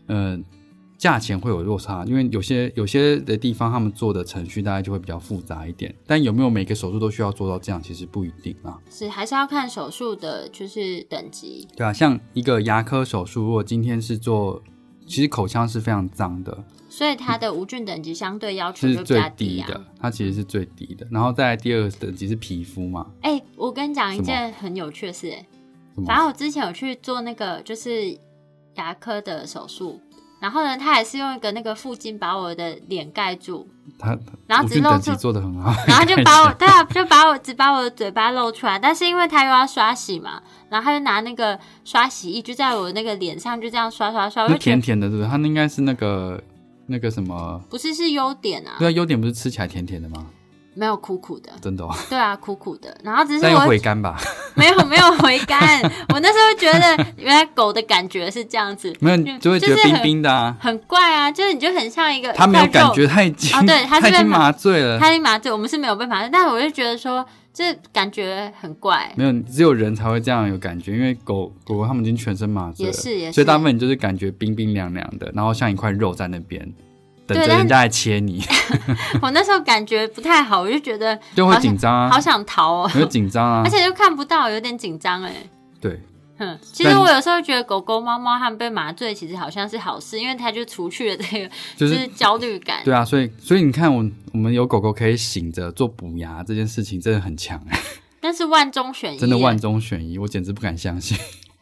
[0.08, 0.40] 呃。
[1.00, 5.96] 价钱会有落差，因为有些有些的地方他们做的程序大概就会比较复杂一点。
[6.06, 8.78] 但有没有每个手术都需要做到这样，其实不一定啊。
[8.92, 11.66] 是还是要看手术的，就是等级。
[11.78, 14.62] 对啊，像一个牙科手术，如果今天是做，
[15.08, 19.82] 其实口腔是非常脏的，所以它的无菌等级相对要求是最低的。
[20.02, 21.08] 它其实是最低的。
[21.10, 23.10] 然后再第二个等级是皮肤嘛？
[23.22, 25.46] 哎，我跟你讲一件很有趣的事，哎，
[26.06, 28.20] 反正我之前有去做那个就是
[28.76, 29.98] 牙科的手术。
[30.40, 33.68] 然后呢，他还是用一个那个附巾把我的脸盖住，
[33.98, 34.18] 他
[34.48, 45.30] 然后只露出做的很好，然后就把我 对啊，就把我只把我的嘴巴露出来，但是因为他又要刷洗嘛，然后他就拿那个刷洗液就在我那个脸上就这样刷刷刷，就甜甜的，对不对？
[45.30, 46.42] 他应该是那个
[46.88, 47.62] 那个什么？
[47.70, 48.76] 不是是优点啊？
[48.80, 50.26] 对啊，优点不是吃起来甜甜的吗？
[50.80, 51.94] 没有苦苦的，真的哦。
[52.10, 54.18] 对啊，苦苦的，然后只是我回甘吧？
[54.56, 55.60] 没有没有回甘，
[56.14, 76.74] 我那时候觉得原来狗的感觉是这样子，没有就会觉得冰冰的啊，很怪啊，就是你就很像一个它没有感觉，它已经啊，对，它 已经麻醉了，它已经麻醉，我们是没有办法，但是我就觉得说这感觉很怪，没有只有人才会这样有感觉，因为狗狗狗它们已经全身麻醉，也是也是，所以大部分就是感觉冰冰凉凉的，然后像一块肉在那边。
[77.36, 78.44] 等着人家来切你，
[79.22, 85.34] 我那时候感觉不太好，我就觉得就会紧张啊，好想逃哦，有紧张啊， 而且又看不到，有点紧张哎。
[85.82, 86.02] 对，
[86.38, 92.82] 哼，其实我有时候觉得狗狗、猫猫它们被麻醉，其实好像是好事，因为它就除去了这个 就是焦虑感。
[92.84, 97.80] 对啊，所以所以你看，我我们有狗狗可以醒着做补牙这件事情，真的很强哎。
[98.22, 101.18] 但是万中选一，真的万中选一，我简直不敢相信。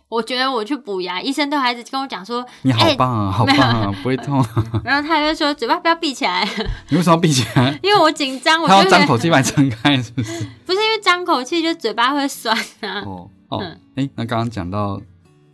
[0.09, 4.43] 我觉得我去补牙，医生都还一直跟我讲说：“你好棒啊，好棒啊，不会痛。
[4.83, 6.47] ”然后他就说：“嘴巴不要闭起来。
[6.89, 7.77] ”你为什么要闭起来？
[7.83, 10.45] 因为我紧张，我要张口气把它撑开，是不是？
[10.65, 13.01] 不是因为张口气就嘴巴会酸啊。
[13.05, 13.59] 哦哦，
[13.95, 15.01] 哎，那刚刚讲到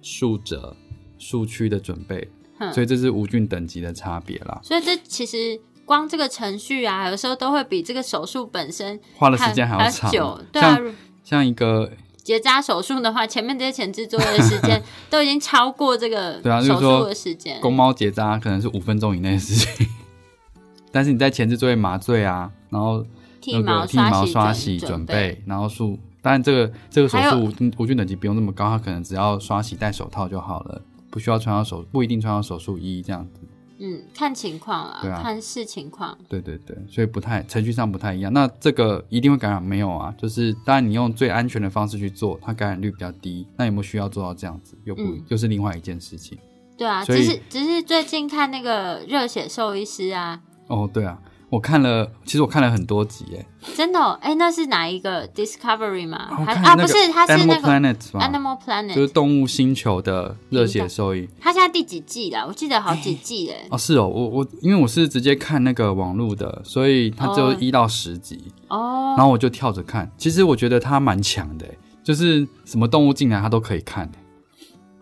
[0.04, 0.76] 术者
[1.18, 2.30] 术区的准备，
[2.72, 4.60] 所以这是无菌等级的差别啦。
[4.62, 10.12] 所以这其实光这个程序啊，有时候都会比这个手术本身花的时间还要长。
[10.52, 10.78] 对啊，
[11.24, 11.90] 像一个。
[12.24, 17.60] 结扎手术的话，前面这些前置作业的时间都已经超过这个 手术的时间。
[17.60, 19.88] 公猫结扎可能是五分钟以内的事情，
[20.92, 23.06] 但是你在前置作业麻醉啊，然后
[23.42, 33.42] 剃毛、剃毛、刷洗准备，然后术，当然这个这个手术无菌等级不用那么高，它可能只要刷洗戴手套就好了，不需要穿上手，不一定穿上手术衣这样子。
[33.86, 36.18] 嗯，看情况啊，看视情况。
[36.30, 38.32] 对对对，所以不太程序上不太一样。
[38.32, 40.16] 那这个一定会感染没有啊？
[40.18, 43.46] 就是当然你用最安全的方式去做，它感染率比较低。
[43.58, 44.78] 那有没有需要做到这样子？
[44.86, 46.38] 又不又是另外一件事情。
[46.78, 50.42] 对啊，只是只是最近看那个热血兽医师啊。
[50.68, 51.20] 哦，对啊。
[51.54, 53.46] 我看了，其实我看了很多集，耶，
[53.76, 56.36] 真的，哦哎，那是哪一个 Discovery 吗？
[56.48, 61.30] 还啊，不是，它是那个 Animal Planet，就是动物星球的热血兽医。
[61.40, 62.48] 它现在第几季了？
[62.48, 63.68] 我记得好几季嘞。
[63.70, 70.12] 哦，是哦，我我因为我是直接看那个网络的，所以它只有一到十集哦，然后我就跳着看。
[70.18, 71.68] 其实我觉得它蛮强的，
[72.04, 74.12] 就是什么动物进来它都可以看。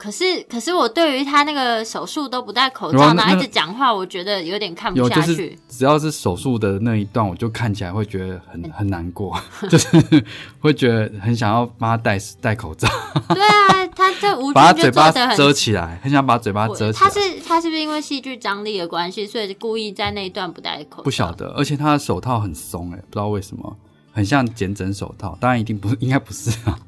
[0.01, 5.55] 可是，可是我对于他那个手术都不戴口罩，然后一直讲话，我觉得有点看不下去。
[5.69, 9.39] 只要是手术的那一段，我就看起来会觉得很很难过，
[9.69, 9.87] 就是
[10.59, 12.89] 会觉得很想要帮他戴戴口罩。
[13.29, 17.07] 对啊，他这无把他嘴巴遮起来，很想把嘴巴遮起来。
[17.07, 21.03] 他是他是不是因为戏剧张力的关系，所以故意在那一段不戴口罩？
[21.03, 23.77] 不晓得，而且他的手套很松，哎，不知道为什么，
[24.11, 25.37] 很像剪整手套。
[25.39, 26.79] 当然，一定不是，应该不是啊。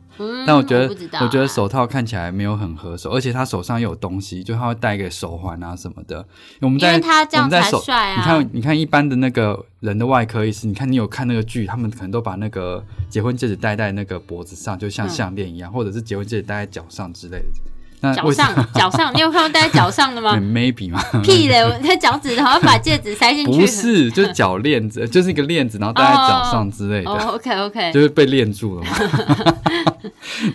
[0.45, 6.25] 但我觉得，我觉得手套看起来没有很合手，而且他手上又有东西，就他会戴个手环啊什么的。
[6.61, 7.01] 我们在
[7.33, 17.72] 我们在手，你看，你看一般的那个人的外科医师，你看你有看那个剧，他们可能都把那个结婚戒指戴在那个脖子上，就像项链一样，或者是结婚戒指戴在脚上之类的。
[18.11, 20.35] 脚上脚上，你有看到戴在脚上的吗？
[20.41, 21.01] Maybe 吗？
[21.23, 21.61] 屁嘞！
[21.61, 23.59] 我在脚趾头要把戒指塞进去。
[23.61, 27.11] 不是，就是脚链子，就是一个链子，然后戴在脚上之类的。
[27.11, 28.89] OK OK，就是被链住了嘛。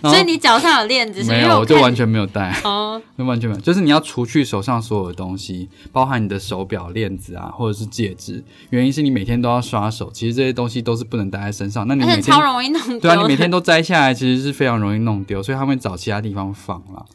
[0.09, 1.23] 所以你脚上有链子？
[1.23, 2.55] 没有，我就完全没有戴。
[2.63, 3.61] 哦，就完全没有。
[3.61, 8.43] 就是你要除去手上所有的东西，包含你的手表链子啊，或者是戒指。
[8.69, 11.87] 原因是你每天都要刷手，其实这些东西都是不能戴在身上。
[11.87, 12.99] 那你每天超容易弄丢。
[12.99, 17.05] 对啊，你每天都摘下来，其实是非常容易弄丢，所以他们找其他地方放了。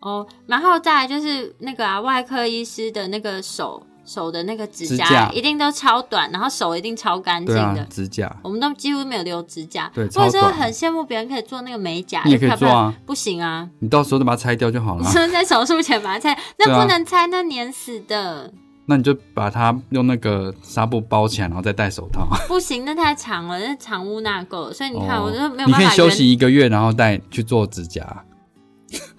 [0.00, 9.90] 哦，然后再来就是那个啊，外科医师的那个手手的那个指甲一定都超短，然后手一定超干净的指甲，我们都几乎没有留指甲。
[9.94, 15.04] 对，或者说很羡慕别人可以做那个美甲，你也可以做啊，不行啊，你到时候就把它拆掉就好了。
[15.10, 18.52] 是在手术前把它拆， 那不能拆，那粘死的。
[18.86, 22.26] 那你就把它用那个纱布包起来，然后再戴手套。
[22.48, 25.68] 不行，那太长了，那藏污纳垢，所以你看，我就没有办法。
[25.68, 28.24] 你可以休息一个月，然后再去做指甲。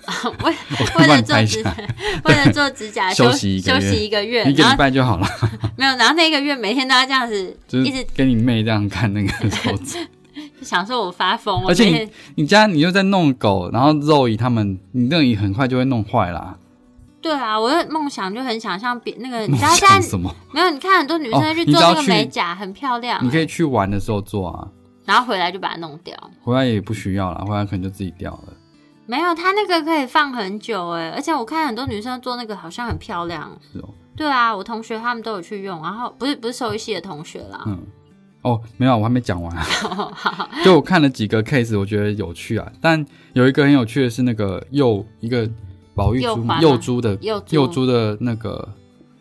[0.44, 0.56] 为
[0.98, 1.64] 为了做指
[2.26, 5.28] 为了做指甲 休息休息一个月，一个礼拜就好了。
[5.78, 9.98] 没有，然后那一个月每天都要这样子，一直跟你妹这样看那个手指，
[10.62, 11.66] 想说我发疯。
[11.68, 16.58] 而且你你家你又在弄狗，然后肉姨他们，你那姨很快就会弄坏啦。
[17.22, 20.36] 对啊，我的梦想就很想像别那个，你知道现在什么？
[20.52, 23.24] 没有，你看很多女生去做那个美甲，很漂亮。
[23.24, 24.68] 你可以去玩的时候做啊，
[25.06, 26.18] 然后回来就把它弄掉。
[26.44, 28.54] 回来也不需要了，回来可能就自己掉了。
[29.06, 33.52] 没有，它那个可以放很久哎，而且我看很多女生做那个好像很漂亮。
[33.72, 33.90] 是哦。
[34.16, 37.64] 对啊，我同学他们都有去用，然后不是不是兽医系的同学啦。
[37.66, 37.80] 嗯。
[38.44, 39.56] 哦，没有，我还没讲完。
[40.64, 42.72] 就我看了几个 case，我觉得有趣啊。
[42.82, 45.48] 但有一个很有趣的是那个幼一个
[45.94, 48.68] 保育猪幼猪的幼猪的那个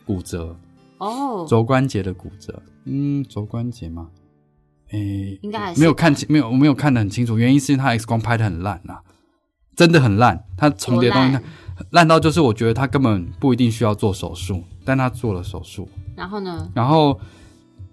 [0.06, 0.56] 骨折
[0.98, 2.62] 哦，肘关节的骨折。
[2.86, 4.08] 嗯，肘关节吗？
[4.92, 7.38] 诶，应该没有看清，没有我没有看得很清楚。
[7.38, 9.02] 原因是因为它 X 光拍的很烂啊。
[9.80, 11.38] 真的很烂，它重叠东西
[11.92, 15.88] 烂到就是我觉得他根本不一定需要做手术，但他做了手术。
[16.14, 16.68] 然后呢？
[16.74, 17.18] 然后，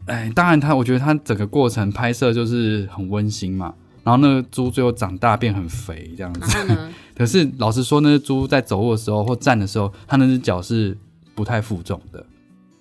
[0.05, 3.73] 哎，当然他我觉得他整个过程拍摄就是很温馨嘛。
[4.03, 6.57] 然后那个猪最后长大变很肥这样子。
[7.15, 10.97] 可是老实说，那只猪在走路的时候或站的时候，它那只脚是
[11.35, 12.25] 不太负重的，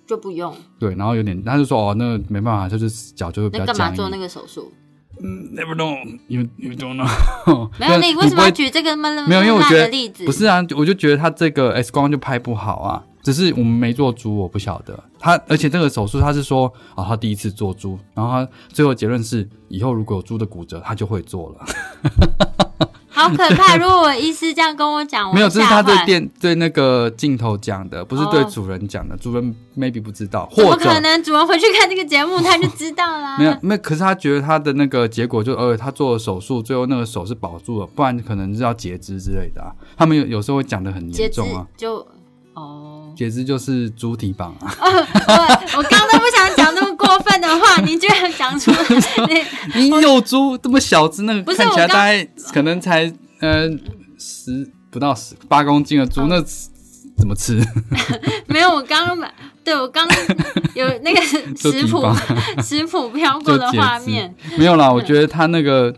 [0.05, 0.53] 就不用。
[0.77, 3.77] 对，然后有点他就说哦，那没办法，就是脚就会比较僵硬。
[3.77, 4.69] 干嘛做那个手术？
[5.21, 7.69] 嗯，never know，you you don't know。
[7.79, 9.43] 没有， 你为什么要举这个没有？
[9.43, 13.03] 因为我觉得例子不是啊，我就觉得他这个 X 光就拍不好啊。
[13.23, 15.37] 只是我们没做猪，我不晓得他。
[15.49, 21.65] 而且这个手术他是说啊，他第一次做猪，然后他最后结论是以后如果有猪的骨折，他就会做了。
[23.17, 23.75] 好可怕！
[23.77, 29.17] 如果我医师这样跟我讲，没有，这是他对电对那个镜头讲的，不是对主人讲的。
[29.17, 33.37] 主人 maybe 不知道，或可能主人回去看这个节目，他就知道啦。
[33.39, 33.81] 没有，没有。
[33.81, 39.73] 可是他觉得他的那个结果就，呃，他做了手术，最后那个手是保住了，不然可能是要截肢之类的啊。
[39.97, 42.05] 他们有有时候会讲的很严重啊，就
[42.53, 44.73] 哦，截肢就是猪蹄膀啊。
[45.77, 46.86] 我刚刚都不想讲那么
[47.85, 48.71] 你居然讲出
[49.75, 52.23] 你你有猪这么小只，那个看起来大概
[52.53, 53.13] 可能才。
[53.39, 53.69] 呃，
[54.17, 56.41] 十不到十八公斤的猪，那
[57.15, 57.63] 怎么吃？
[58.49, 59.31] 没有，我刚刚买，
[59.63, 60.17] 对我刚刚
[60.73, 61.21] 有那个
[61.55, 62.01] 食谱，
[62.63, 64.33] 食谱飘过的画面。
[64.57, 65.95] 没有啦，我觉得他那个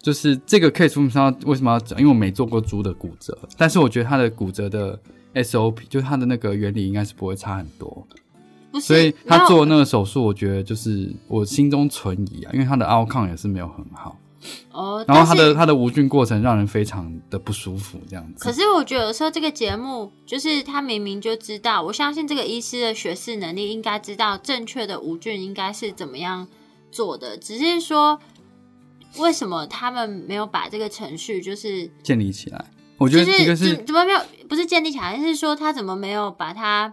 [0.00, 1.98] 就是这个 case，为什么为什么要讲？
[1.98, 4.96] 因为我没做过猪的骨折，但是我觉得它的骨折的
[5.34, 8.06] SOP，就是他的那个原理应该是不会差很多。
[8.80, 14.16] 所以他做那个手术，我觉得就是我心中存疑啊，因为他的 outcome 也是没有很好。
[14.72, 18.42] 哦，然后他的他的无菌过程让人非常的不舒服，这样子。
[18.42, 26.48] 可是我觉得有时候这个节目就是他明明就知道，我相信这个医师的学识能力应该知道正确的无菌应该是怎么样
[26.90, 28.18] 做的，只是说
[29.18, 32.64] 为什么他们没有把这个程序就是建立起来？
[32.98, 36.92] 我觉得一个是怎么没有不是建立起来，是说他怎么没有把它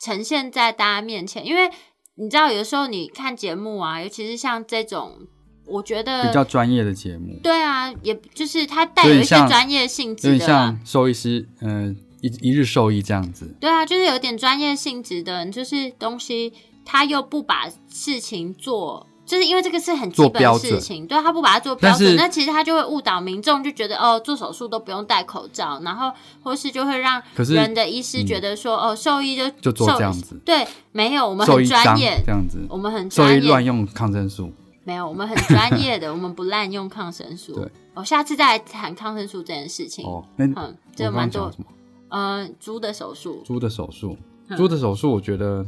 [0.00, 1.46] 呈现在大家面前？
[1.46, 1.70] 因为
[2.16, 5.28] 你知道，有时候你看节目啊，尤其是像这种。
[5.66, 13.54] 我觉得比较专业的节目，对啊，也就是它带有一些专业性质的，像兽医师，嗯，一一日兽医这样子。
[13.60, 16.52] 对啊，就是有点专业性质的，就是东西
[16.84, 26.10] 他又不把事情做，就是因为这个是很基本的事情，对他不把它做标准，那其实他就会误导民众，就觉得哦，做手术都不用戴口罩，然后
[26.42, 34.52] 或是就会让人的医师觉得说，哦，兽医就就做这样子，对，没有，我们很专业，这样子，我们很兽医乱用抗生素。
[34.82, 37.52] 没有，我们很专业的，我们不滥用抗生素。
[37.54, 40.04] 对，哦，下次再来谈抗生素这件事情。
[40.04, 41.52] 哦，那嗯，这个蛮多。
[42.08, 43.40] 嗯，猪的手术。
[43.44, 44.16] 猪的手术，
[44.56, 45.64] 猪的手术，我觉得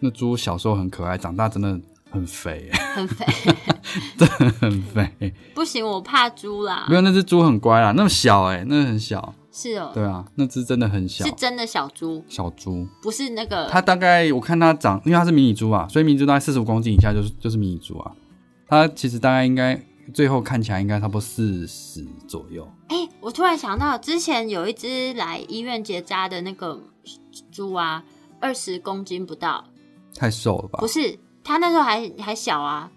[0.00, 1.80] 那猪小时候很可爱，长大真的
[2.10, 3.24] 很肥，很肥，
[4.18, 5.34] 真的很肥。
[5.54, 6.86] 不行，我怕猪啦。
[6.88, 9.34] 没有，那只猪很乖啦，那么小哎，那很小。
[9.52, 13.68] 是哦，对啊，那只真的很小，是真的小猪，小猪不是那个。
[13.68, 18.12] 它大概我看它长，因为它是迷你猪啊，所以迷你猪大概四十五公斤以下就是就是迷你猪啊。
[18.68, 19.80] 它其实大概应该
[20.14, 22.64] 最后看起来应该差不多四十左右。
[22.86, 26.80] 哎，我突然想到，之前有一只来医院结扎的那个
[27.50, 28.04] 猪啊，
[28.40, 29.64] 二十公斤不到，
[30.14, 30.78] 太瘦了吧？
[30.78, 32.90] 不是，它那时候还还小啊，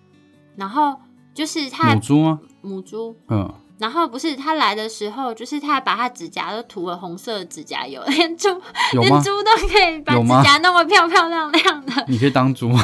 [0.56, 0.96] 然后
[1.34, 2.40] 就是他母猪吗？
[2.62, 3.54] 母猪，嗯。
[3.80, 8.48] 然后不是他来的时候，就是他还把他指甲都涂了红色的指甲油， 连猪
[8.94, 11.92] 连猪都可以把指甲弄得漂漂亮亮的。
[12.08, 12.82] 你可以当猪吗？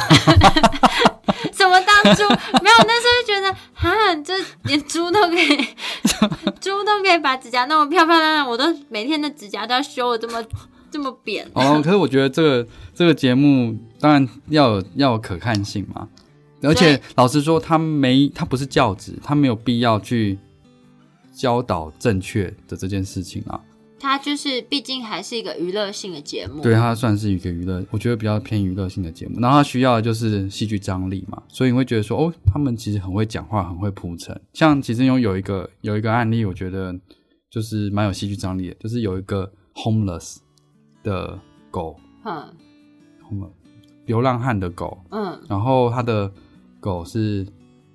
[1.53, 2.23] 什么当猪？
[2.63, 4.33] 没有，那时候就觉得，啊，这
[4.63, 5.67] 连猪都可以，
[6.59, 8.49] 猪都可以把指甲弄得漂漂亮亮。
[8.49, 10.43] 我都每天的指甲都要修的这么
[10.91, 11.47] 这么扁。
[11.53, 16.07] 哦， 可是我觉得这个这个节目当然要有要有可看性嘛，
[16.61, 20.37] 而且老实说，他没他不是教职，他没有必要去。
[21.31, 23.57] 教导正确的这件事情啊，
[23.97, 29.39] 它就是毕竟还是一个娱乐性的节目，对它算是一个娱乐，我觉得比较偏娱乐性的节目。
[29.39, 34.37] 然后它需要的就是戏剧张力嘛，所以你会觉得说，哦，他们其实很会讲话，很会铺陈。
[34.51, 36.93] 像其实有有一个有一个案例，我觉得
[37.49, 40.39] 就是蛮有戏剧张力的，就是有一个 homeless
[41.03, 41.39] 的
[41.71, 41.95] 狗，
[44.05, 46.31] 流浪汉的狗，嗯，然后他的
[46.79, 47.45] 狗是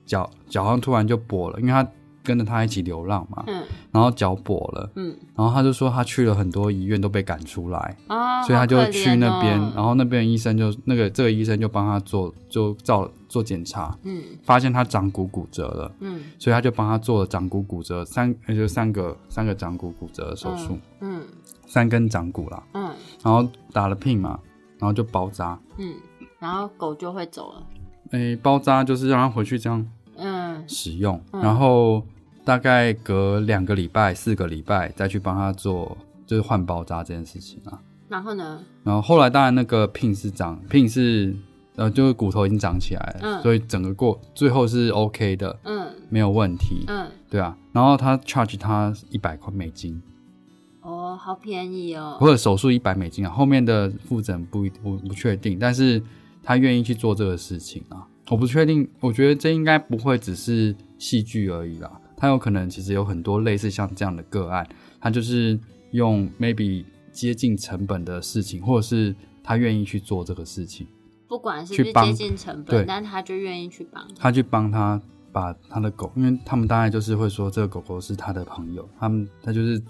[0.07, 1.87] 脚脚上突然就跛了，因为他。
[2.27, 21.21] 跟着他一起流浪嘛，嗯，然后脚跛了，嗯，然后他就说他去了很多医院都被赶出来，啊，所以他就去那边，然后那边医生就那个这个医生就帮他做就照做检查，嗯，发现他掌骨骨折了，嗯，所以他就帮他做了掌骨骨折三那就三个三个掌骨骨折的手术，嗯，
[21.75, 22.89] 三根掌骨啦，嗯，
[23.25, 24.39] 然后打了 pin 嘛，
[24.79, 25.93] 然后就包扎，嗯，
[26.39, 27.67] 然后狗就会走了，
[28.13, 29.85] 诶，包扎就是让它回去这样，
[30.17, 32.01] 嗯，使用，然后。
[32.47, 35.97] 大概隔两个礼拜、四个礼拜再去帮它做，
[36.27, 37.81] 就是换包扎这件事情啊。
[38.07, 38.61] 然后呢？
[38.83, 41.35] 然后后来当然那个 pin 是长 pin 是
[41.77, 47.57] 呃，就是骨头已经长起来了，所以整个过最后是 OK 的，嗯，没有问题，嗯，对啊。
[47.73, 49.99] 然后他 charge 他一百块美金，
[51.15, 52.17] 哦，好便宜哦。
[52.19, 56.03] 或者手术一百美金啊，后面的复诊不不不确定，但是
[56.43, 58.07] 他愿意去做这个事情啊。
[58.31, 62.01] 我不确定，我觉得这应该不会只是戏剧而已啦。
[62.17, 64.67] 他有可能其实有很多类似像这样的个案，
[65.01, 65.59] 他就是
[65.91, 70.87] 用 maybe 接近成本的事情，或者是他愿意去做这个事情，
[71.29, 75.01] 不管是不是接近成本，但他就愿意去帮他去帮他
[75.31, 79.81] 把他的狗，因为他们大概就是会说这个狗狗是他的朋友，他们他就是。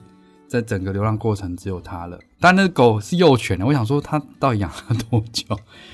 [0.46, 3.66] 在整个流浪过程只有它了，但那狗是幼犬的。
[3.66, 5.44] 我想说，它到底养了多久？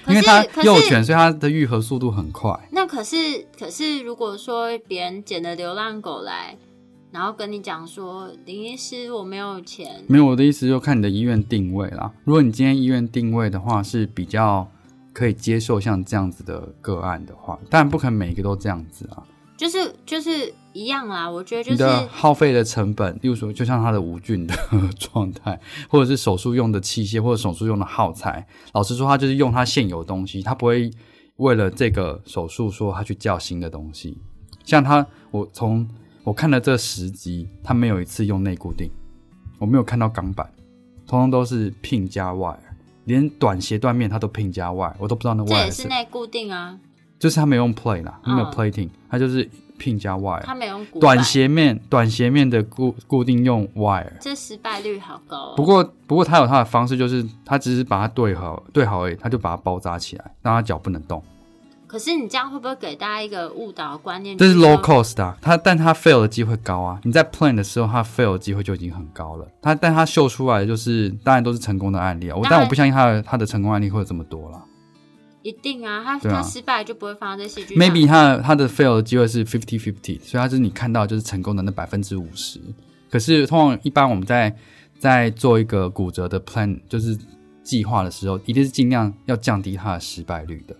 [0.06, 2.58] 因为它幼犬，所以它的愈合速度很快。
[2.72, 6.56] 那可是，可是如果说别人捡了流浪狗来，
[7.10, 12.12] 然后跟你讲说，林医师我没有钱，没有我的意思，就看你的医院定位啦。
[12.24, 14.68] 如果你今天医院定位的话，是比较
[15.12, 19.22] 可以接受像这样子的个案的话，当然不可能每一个都这样子啊。
[19.56, 24.54] 就是就是一样啦，我觉得就是你的耗费的成本，例如说，就像他的无菌的
[24.98, 25.58] 状态，
[25.88, 28.46] 或者是手术用的器械，或者手术用的耗材。
[28.72, 30.90] 老实说，他就是用他现有的东西，他不会
[31.36, 34.16] 为了这个手术说他去叫新的东西。
[34.64, 35.88] 像他，我从
[36.22, 38.90] 我看了这十集，他没有一次用内固定，
[39.58, 40.48] 我没有看到钢板，
[41.06, 42.60] 通通都是拼加 Y，
[43.06, 46.78] 连短斜断面他都拼加 Y，我都不知道那 Y 这也是内固定啊。
[47.20, 49.48] 就是他没用 plate 啦，没有 plating，他就是
[49.78, 50.42] pin 加 wire。
[50.42, 54.10] 他没用短斜面，短斜面的固固定用 wire。
[54.18, 55.54] 这失败率好高。
[55.54, 61.22] 不过，不过他有他的方式，就是他只是把它对好，对好而已，他就把它包扎起来，让他脚不能动。
[61.86, 64.38] 可是你这样会不会给大家一个误导观念？
[64.38, 67.00] 这是 low cost 啊，他但他 fail 的机会高啊。
[67.02, 69.46] 你在 plan 的时候，他 fail 的机会就已经很高了。
[69.60, 72.36] 他但他秀出来的就是，当然都是成功的案例啊。
[72.36, 74.62] 我但我不相信他的他的成功案例会有这么多了。
[75.42, 77.74] 一定啊，他他失败就不会放在戏剧。
[77.76, 82.60] Maybe 他他的 fail 的机会是 fifty fifty，所以他就是你看到就是成功的那百分之五十。
[83.10, 84.54] 可是通常一般我们在
[84.98, 87.18] 在做一个骨折的 plan 就是
[87.62, 90.76] 计划的时候，一定是尽量要降低它的失败率的。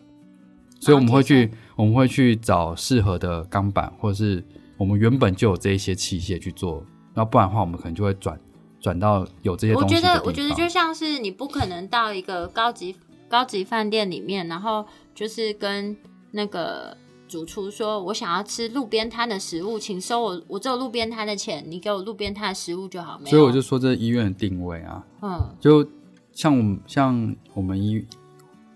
[0.78, 4.44] 所以我们会去我们会去找适合的钢板，或者是
[4.76, 6.84] 我们原本就有这一些器械去做。
[7.14, 8.38] 然后不然的话，我们可能就会转
[8.80, 12.94] 转到有这些东西我觉得我觉得就像是你不可能到一个高级。
[13.30, 15.96] 高级饭店里面，然后就是跟
[16.32, 16.96] 那个
[17.28, 25.86] 主厨说：“我想要吃路边摊的食物，请收我我只有路边摊的钱，你给我路边摊的食物就好。”所以我就说这医院的定位啊，嗯，就
[26.32, 28.04] 像我们像我们医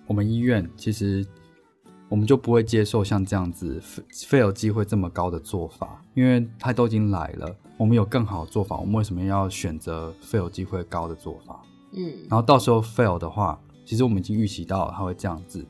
[0.06, 1.26] 我们医院，其实
[2.08, 3.82] 我我们就不会接受像这样子
[4.28, 11.60] 费有机会这么高的做法，因为他都已经来了，我们有更好的做法，我们为什么要选择费有机会高的做法？
[11.90, 15.64] 嗯，然后到时候 fail 的话，其实我们已经预期到它会这样子。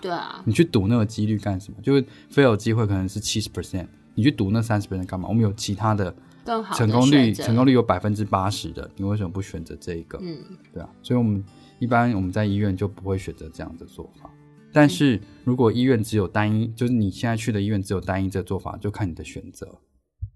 [0.00, 1.80] 对啊， 你去赌那个几率干什么？
[1.82, 5.28] 就是 fail 机会可能是七十 percent，你去赌那三十 percent 干嘛？
[5.28, 6.74] 我们有其他的更好。
[6.76, 10.18] 成功率成功率有百分之八十的，你为什么不选择这一个？
[10.20, 10.38] 嗯，
[10.72, 11.44] 对啊，所以我们
[11.78, 14.30] 一般我们在医院就不会选择这样的做法。
[14.72, 19.78] 但是如果医院只有单一，就是你现在去的医院只有单一这做法，就看你的选择。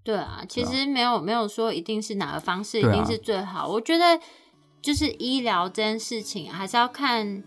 [0.03, 3.67] 对啊，其实没有没有说一定是哪个方式一定是最好。
[3.69, 4.19] 我觉得
[4.83, 7.41] 就是医疗这件事情还是要看，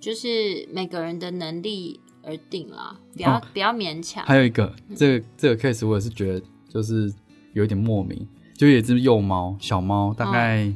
[0.00, 4.24] 就是每个人的能力而定啦，不要不要勉强。
[4.26, 7.14] 还有一个，这个这个 case 我也是觉得就是。
[7.52, 10.70] 有点莫名，就有一只幼猫，小猫，大概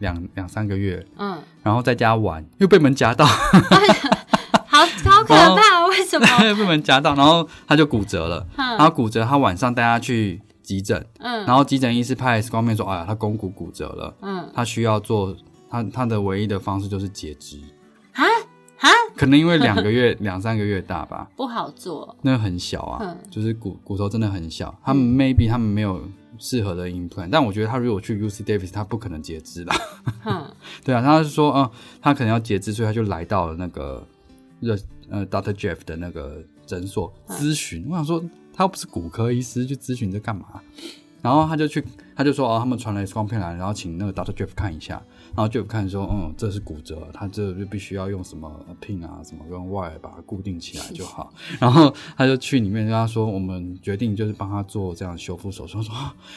[0.00, 3.24] 两两三个月，嗯，然后在家玩，又被门夹到，
[4.68, 7.14] 好好可怕，为什么 被门夹到？
[7.14, 15.36] 然后它就骨折了，然后骨折，他晚上带它去急诊，嗯，然后急诊医师拍 X 光片说，哎呀，他肱骨骨折了，嗯，他需要做，
[15.68, 17.58] 他他的唯一的方式就是截肢，
[18.12, 18.22] 啊
[18.78, 26.00] 啊，可能因为两个月 两三个月大吧，不好做，那个很小啊，就是骨骨头真的很小，他们 maybe 他们没有。
[26.42, 29.70] 适合的 implant，但我觉得他如果去 UC Davis，他不可能截肢的。
[30.24, 30.50] 嗯，
[30.82, 34.02] 对啊，他是说，嗯，他可能要截肢，所以他就来到了那个
[34.58, 34.74] 热
[35.10, 37.84] 呃 Doctor Jeff 的那个诊所咨询。
[37.90, 40.60] 我想说，他又不是骨科医师，去咨询这干嘛？
[41.22, 41.84] 然后他就去，
[42.16, 45.02] 他就说，哦，他们传了 X 光片来，然后请那个 Doctor Jeff 看一下。
[45.36, 51.30] 然后 Jeff 看说，嗯，这是骨折，他这就必须要用什么 pin 啊，什么跟 wire 把它固定起来就好。
[51.60, 55.82] 然后他就去里面跟他说，我们决定就是帮他做这样修复手术。
[55.82, 55.94] 说，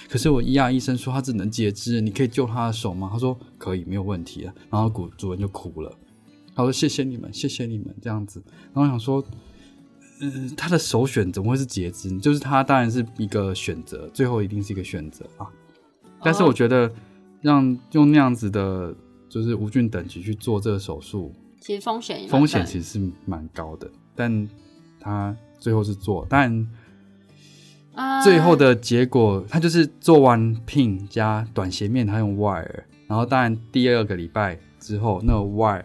[0.10, 3.10] 可是我 ER 医生说他只能截肢，你可以救他的手吗？
[3.12, 4.52] 他说可以，没有问题。
[4.70, 5.98] 然后骨主人就哭了，
[6.54, 8.44] 他说谢谢你们，谢谢你们这样子。
[8.74, 9.24] 然后想说，
[10.22, 12.18] 嗯，他的首选怎么会是截肢？
[12.20, 15.48] 就是他当然是一个选择，最后一定是一个选择啊。
[16.24, 16.92] 但是我觉得。
[17.44, 18.96] 让用那样子的，
[19.28, 24.48] 就是无菌等级去做这个手术，其实风险风险其实是蛮高的，但
[24.98, 26.66] 他最后是做，但
[28.24, 35.84] 最后的结果他就是做完 pin 加短斜面，他用 wire，然后当然第二个礼拜之后，那个 wire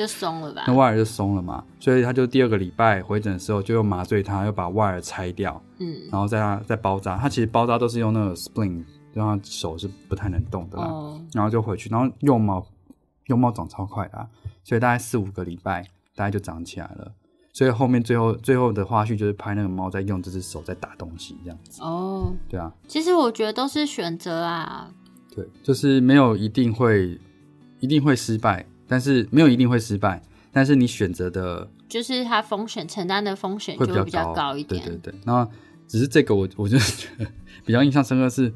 [0.00, 8.84] 就松了吧，那 wire 就松了嘛，所以他就第二个礼拜回诊的时候就用麻醉他，又把 wire 拆掉，嗯，然后再再包扎，他其实包扎都是用那个 spring。
[9.12, 10.78] 让他手是不太能动的，
[11.32, 12.64] 然后就回去，然后幼猫
[13.26, 14.28] 幼猫长超快的，
[14.62, 15.82] 所以大概四五个礼拜，
[16.14, 17.10] 大概就长起来了。
[17.52, 21.82] 所以后面最后最后的花絮就是拍那个猫在用这只手在打东西这样子。
[21.82, 24.88] 哦，对啊，其实我觉得都是选择啊。
[25.34, 27.18] 对，就是没有一定会
[27.80, 30.20] 一定会失败，但是没有一定会失败，
[30.52, 34.84] 但是你选择的，就是它风险承担的风险就比较高一点。
[34.84, 35.48] 对对对，那
[35.86, 37.26] 只是这个我 我就觉得
[37.64, 38.52] 比较印象深刻是。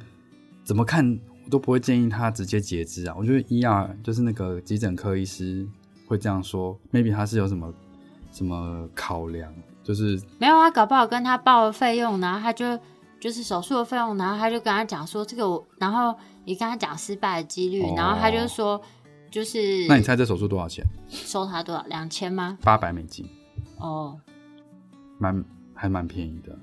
[0.66, 1.06] 怎么看
[1.44, 3.14] 我都不会建议他直接截肢啊！
[3.18, 5.68] 我觉得 ER 就是那个急诊科医师
[6.06, 7.70] 会这样说，maybe 他是有什么
[8.32, 12.80] 什么考量，就是没有啊，搞不好跟他报了费用，然后他就
[13.20, 16.14] 就是手术的费用，然后他就跟他讲说这个我，然后
[16.46, 18.80] 你跟他讲失败的几率，然后他就说
[19.34, 20.86] 就是那你猜这手术多少钱？
[21.08, 21.82] 收他多少？
[21.88, 22.56] 两千吗？
[22.62, 23.28] 八百美金
[23.78, 24.16] 哦，
[25.18, 26.56] 蛮还蛮便宜的。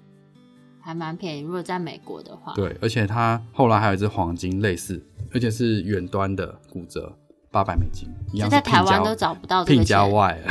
[0.80, 2.54] 还蛮便宜，如果在美国的话。
[2.54, 7.14] 对，而且它后来还有一只黄金类似，而且是远端的骨折，
[7.52, 10.14] 八百美金，一样 在台湾都找不到这个钱。
[10.14, 10.42] 外，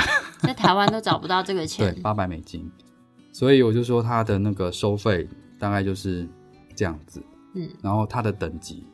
[0.41, 1.91] 在台湾都找不到这个钱。
[1.91, 2.71] 对，八百美金。
[3.33, 5.27] 所以我就说它的那个收费
[5.59, 6.29] 大概就是
[6.77, 7.23] 这样子，
[7.55, 8.87] 嗯，然后它的等级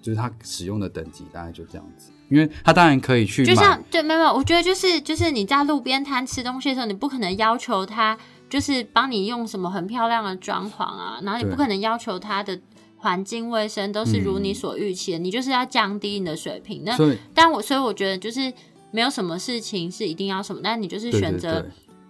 [0.00, 8.18] 就是它使用的等级大概就这样子，因为它当然可以去，就像对，没有，我觉得就是就是你在路边摊吃东西的时候，你不可能要求他。
[8.50, 12.58] 就是帮你用什么很漂亮的装潢啊，然后你不可能要求他的
[12.96, 16.82] 环境卫生都是如你所预期的，你就是要降低你的水平。
[16.82, 16.96] 那
[17.34, 18.50] 但我所以我觉得就是
[18.90, 21.62] 没有什么事情是一定要什么，但你就是选择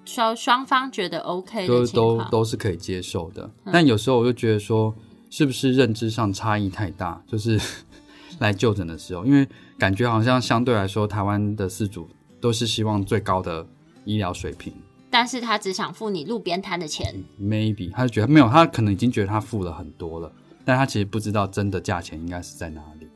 [0.04, 3.50] 双双方觉得 OK 的情况，都都是可以接受的。
[3.72, 4.94] 但有时候我就觉得说，
[5.30, 7.22] 是不是认知上差异太大？
[7.26, 7.60] 就是
[8.40, 9.46] 来就诊的时候，因为
[9.78, 12.08] 感觉好像相对来说，台湾的四主
[12.40, 13.66] 都是希望最高的
[14.04, 14.72] 医疗水平。
[15.10, 20.30] 但是他只想付你路边摊的钱，maybe 他就觉得没有，他可能已经觉得他付了很多了，
[20.66, 23.08] 但他其实不知道真的价钱应该是在哪里。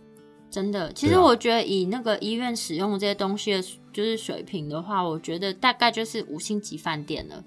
[0.51, 7.45] 真的，其实我觉得以那个医院使用这些东西的，就是水平的话，我觉得大概就是五星级饭店了。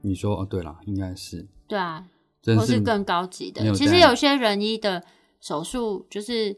[0.00, 2.04] 你说哦，对了，应该是对啊，
[2.46, 3.72] 或是更高级的。
[3.74, 5.02] 其实有些人医的
[5.40, 6.56] 手术，就是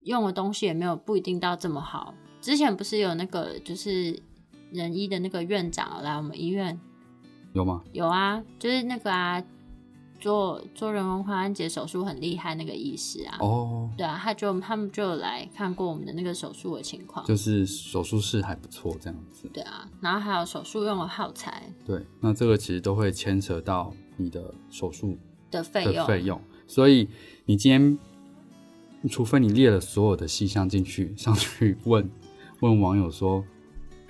[0.00, 2.14] 用的东西也没有不一定到这么好。
[2.40, 4.22] 之前不是有那个就是。
[4.72, 6.78] 仁医的那个院长来我们医院，
[7.54, 7.82] 有吗？
[7.90, 9.42] 有啊，就是那个啊，
[10.20, 13.38] 做做人工髋关节手术很厉害那个医师啊。
[13.40, 19.50] 哦，对啊，他就他们就来看过我们的那个手术的情况，就是手术室还不错这样子。
[19.52, 21.64] 对啊，然后还有手术用的耗材。
[21.84, 25.18] 对，那这个其实都会牵扯到你的手术
[25.50, 27.08] 的费用费用，所以
[27.46, 27.98] 你今天，
[29.08, 32.08] 除非你列了所有的细项进去上去问
[32.60, 33.44] 问网友说。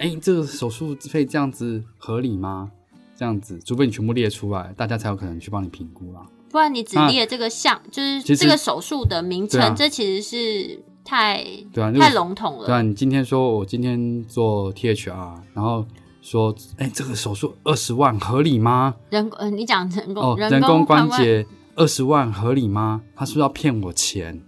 [0.03, 2.73] 哎，这个手术费这样子合理吗？
[3.15, 6.27] 这样子，除非你全部列出来，大家才有可能去帮你评估啦。
[6.49, 12.65] 不然你只列这个项，就是这个手术的名称，这其实是太对啊，太笼统了。
[12.65, 15.85] 对啊，你今天说我今天做 THR，然后
[16.21, 18.95] 说，哎，这个手术二十万合理吗？
[19.11, 21.47] 人呃，你讲人工人工关节
[21.77, 23.03] 二十万合理吗？
[23.17, 24.41] 他是不是要骗我钱？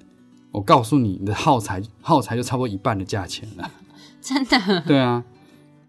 [0.51, 3.71] 我告诉你，你的耗材耗材就差不多一半的价钱了。
[4.21, 4.81] 真的？
[4.87, 5.25] 对啊。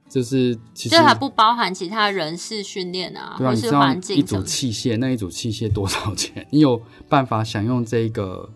[0.09, 4.15] 就是其实这还不包含其他人事训练啊，或是环境。
[4.15, 6.45] 一组器械，那一组器械多少钱？
[6.51, 6.79] 你有
[7.09, 8.47] 办法享用这个，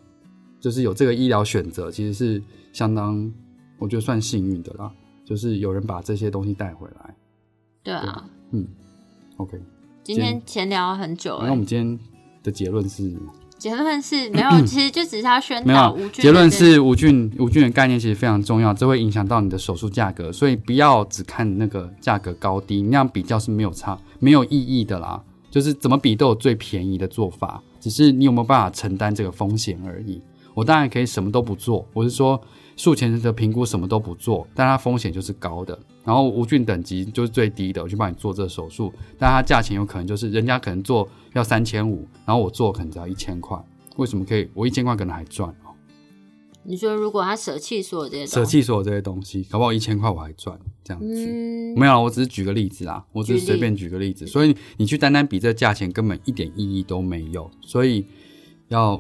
[0.60, 3.34] 就是有这个医疗选择，其实是相当，
[3.80, 4.92] 我觉得算幸运的啦。
[5.28, 7.16] 就是有人把这些东西带回来。
[7.84, 8.66] 对啊，嗯
[9.36, 9.60] ，OK。
[10.02, 12.00] 今天闲聊很久，那我们今天
[12.42, 13.14] 的结论是。
[13.58, 16.12] 结论是 没有，其实就只是要宣导无菌。
[16.24, 25.22] 结论是无菌无菌的概念其实非常重要，这会影响到你的手术价格，所以不要只看那个价格高低，那样比较是没有差没有意义的啦。
[25.50, 30.22] 就是怎么比都有最便宜的做法，只是你有没有办法承担这个风险而已。
[30.54, 32.40] 我当然可以什么都不做，我是说
[32.78, 35.78] 术前的评估什么都不做，但它风险就是高的。
[36.06, 41.10] 然后无菌等级就是最低的，我去帮你做这个手术，但它价钱有可能就是人家可能做。
[41.34, 43.56] 要三千五，然后我做可能只要一千块，
[43.98, 44.50] 为什么可以？
[44.56, 45.70] 我一千块可能还赚哦。
[46.64, 51.76] 你说如果他舍弃所有这些，舍弃所有这些东西，搞不好一千块我还赚这样子。
[51.78, 54.26] 没有，我只是举个例子啦，我只是随便举个例子。
[54.26, 57.52] 所以你去单单比这价钱，根本一点意义都没有。
[57.62, 58.04] 所以
[58.70, 59.00] 要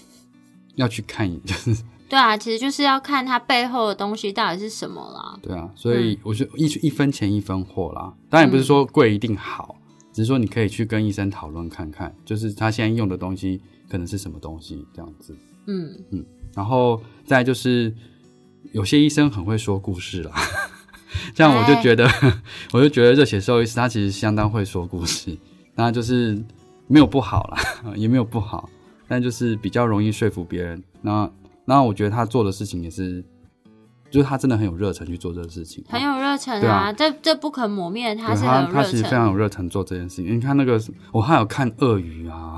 [0.76, 1.76] 要去看， 就是
[2.08, 5.38] 对啊，其实就是要看它背后的东西到底是什么啦。
[5.42, 8.12] 对啊，所以我就一一分钱一分货啦。
[8.30, 9.76] 当然不是说贵一定好。
[10.12, 15.36] 只是说你可以去跟医生讨论看看，就是他现在用的东西可能是什么东西这样子。
[15.66, 17.94] 嗯嗯，然后再就是
[18.72, 20.32] 有些医生很会说故事啦，
[21.34, 22.08] 这样我就觉得，
[22.72, 25.36] 我就觉得热血兽医师他其实相当会说故事，
[25.74, 26.42] 那就是
[26.86, 27.58] 没有不好啦，
[27.94, 28.70] 也没有不好，
[29.06, 30.82] 但就是比较容易说服别人。
[31.02, 31.30] 那
[31.66, 33.22] 那我觉得他做的事情也是。
[34.08, 36.92] 就是他真的很有热忱去做这个事情，很有热忱啊！
[36.92, 40.36] 这这不可磨灭，他是他他其实非常有热忱做这件事情。
[40.36, 42.54] 你看那个，我还有看鳄鱼啊，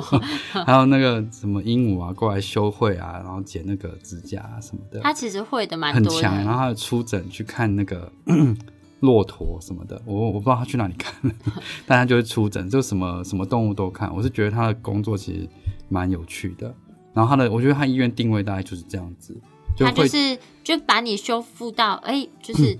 [0.64, 4.98] 还有那个什么鹦鹉啊过来修会啊，然后剪那个指甲啊什么的。
[5.00, 8.10] 他其实会的蛮很强，然后他有出诊去看那个
[9.00, 10.00] 骆驼什么的。
[10.06, 11.14] 我我不知道他去哪里看，
[11.86, 14.12] 但他就是出诊，就什么什么动物都看。
[14.16, 15.48] 我是觉得他的工作其实
[15.90, 16.74] 蛮有趣的。
[17.14, 19.36] 然后他的，我觉得他医院定位大概就是这样子。
[19.78, 22.76] 他就是就把你修复到哎，就是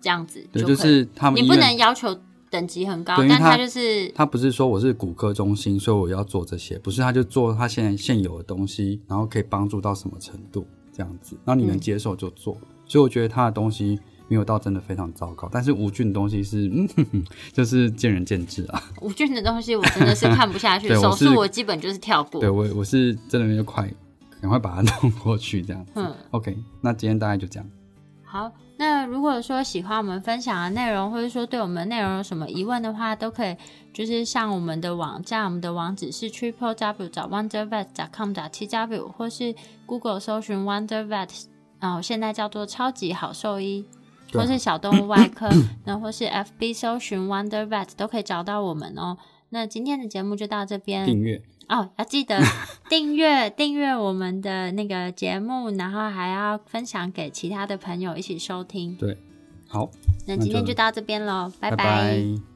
[0.00, 2.16] 这样子，对，就是他们你不能要求
[2.48, 13.98] 等级很高，但他就是他不是说我是骨科中心，所以我要做这些，不是，他就做他现在现有的东西，然后可以帮助到什么程度这样子，然后你能接受就做，所以我觉得他的东西
[14.28, 16.88] 没有到真的非常糟糕，但是无菌的东西是嗯，
[17.52, 18.82] 就是见仁见智啊。
[19.00, 23.88] 无菌的东西我真的是看不下去， 手术我基本就是跳过，对我我是真的有快。
[24.40, 25.86] 赶快把它弄过去，这样。
[25.94, 27.70] 嗯，OK，那今天大概就这样。
[28.24, 33.56] 好，那如果说喜欢我们分享的内容，或者说对我们内容有什么疑问的话，都可以
[33.94, 39.54] 就是上我们的网站，我们的网址是 triple w 找 wondervet com 找 t w，或是
[39.86, 41.44] Google 搜寻 wondervet，
[41.78, 43.86] 然后现在叫做超级好兽医，
[44.32, 45.48] 或是小动物外科，
[45.84, 49.16] 那或是 FB 搜寻 wondervet 都可以找到我们哦。
[49.50, 51.42] 那今天的节目就到这边，订阅。
[51.68, 52.38] 哦，要记得
[52.90, 58.96] 订阅订阅我们的那个节目，然后还要分享给其他的朋友一起收听。
[58.96, 59.16] 对，
[59.68, 59.88] 好，
[60.26, 62.51] 那今天就到这边喽，拜拜。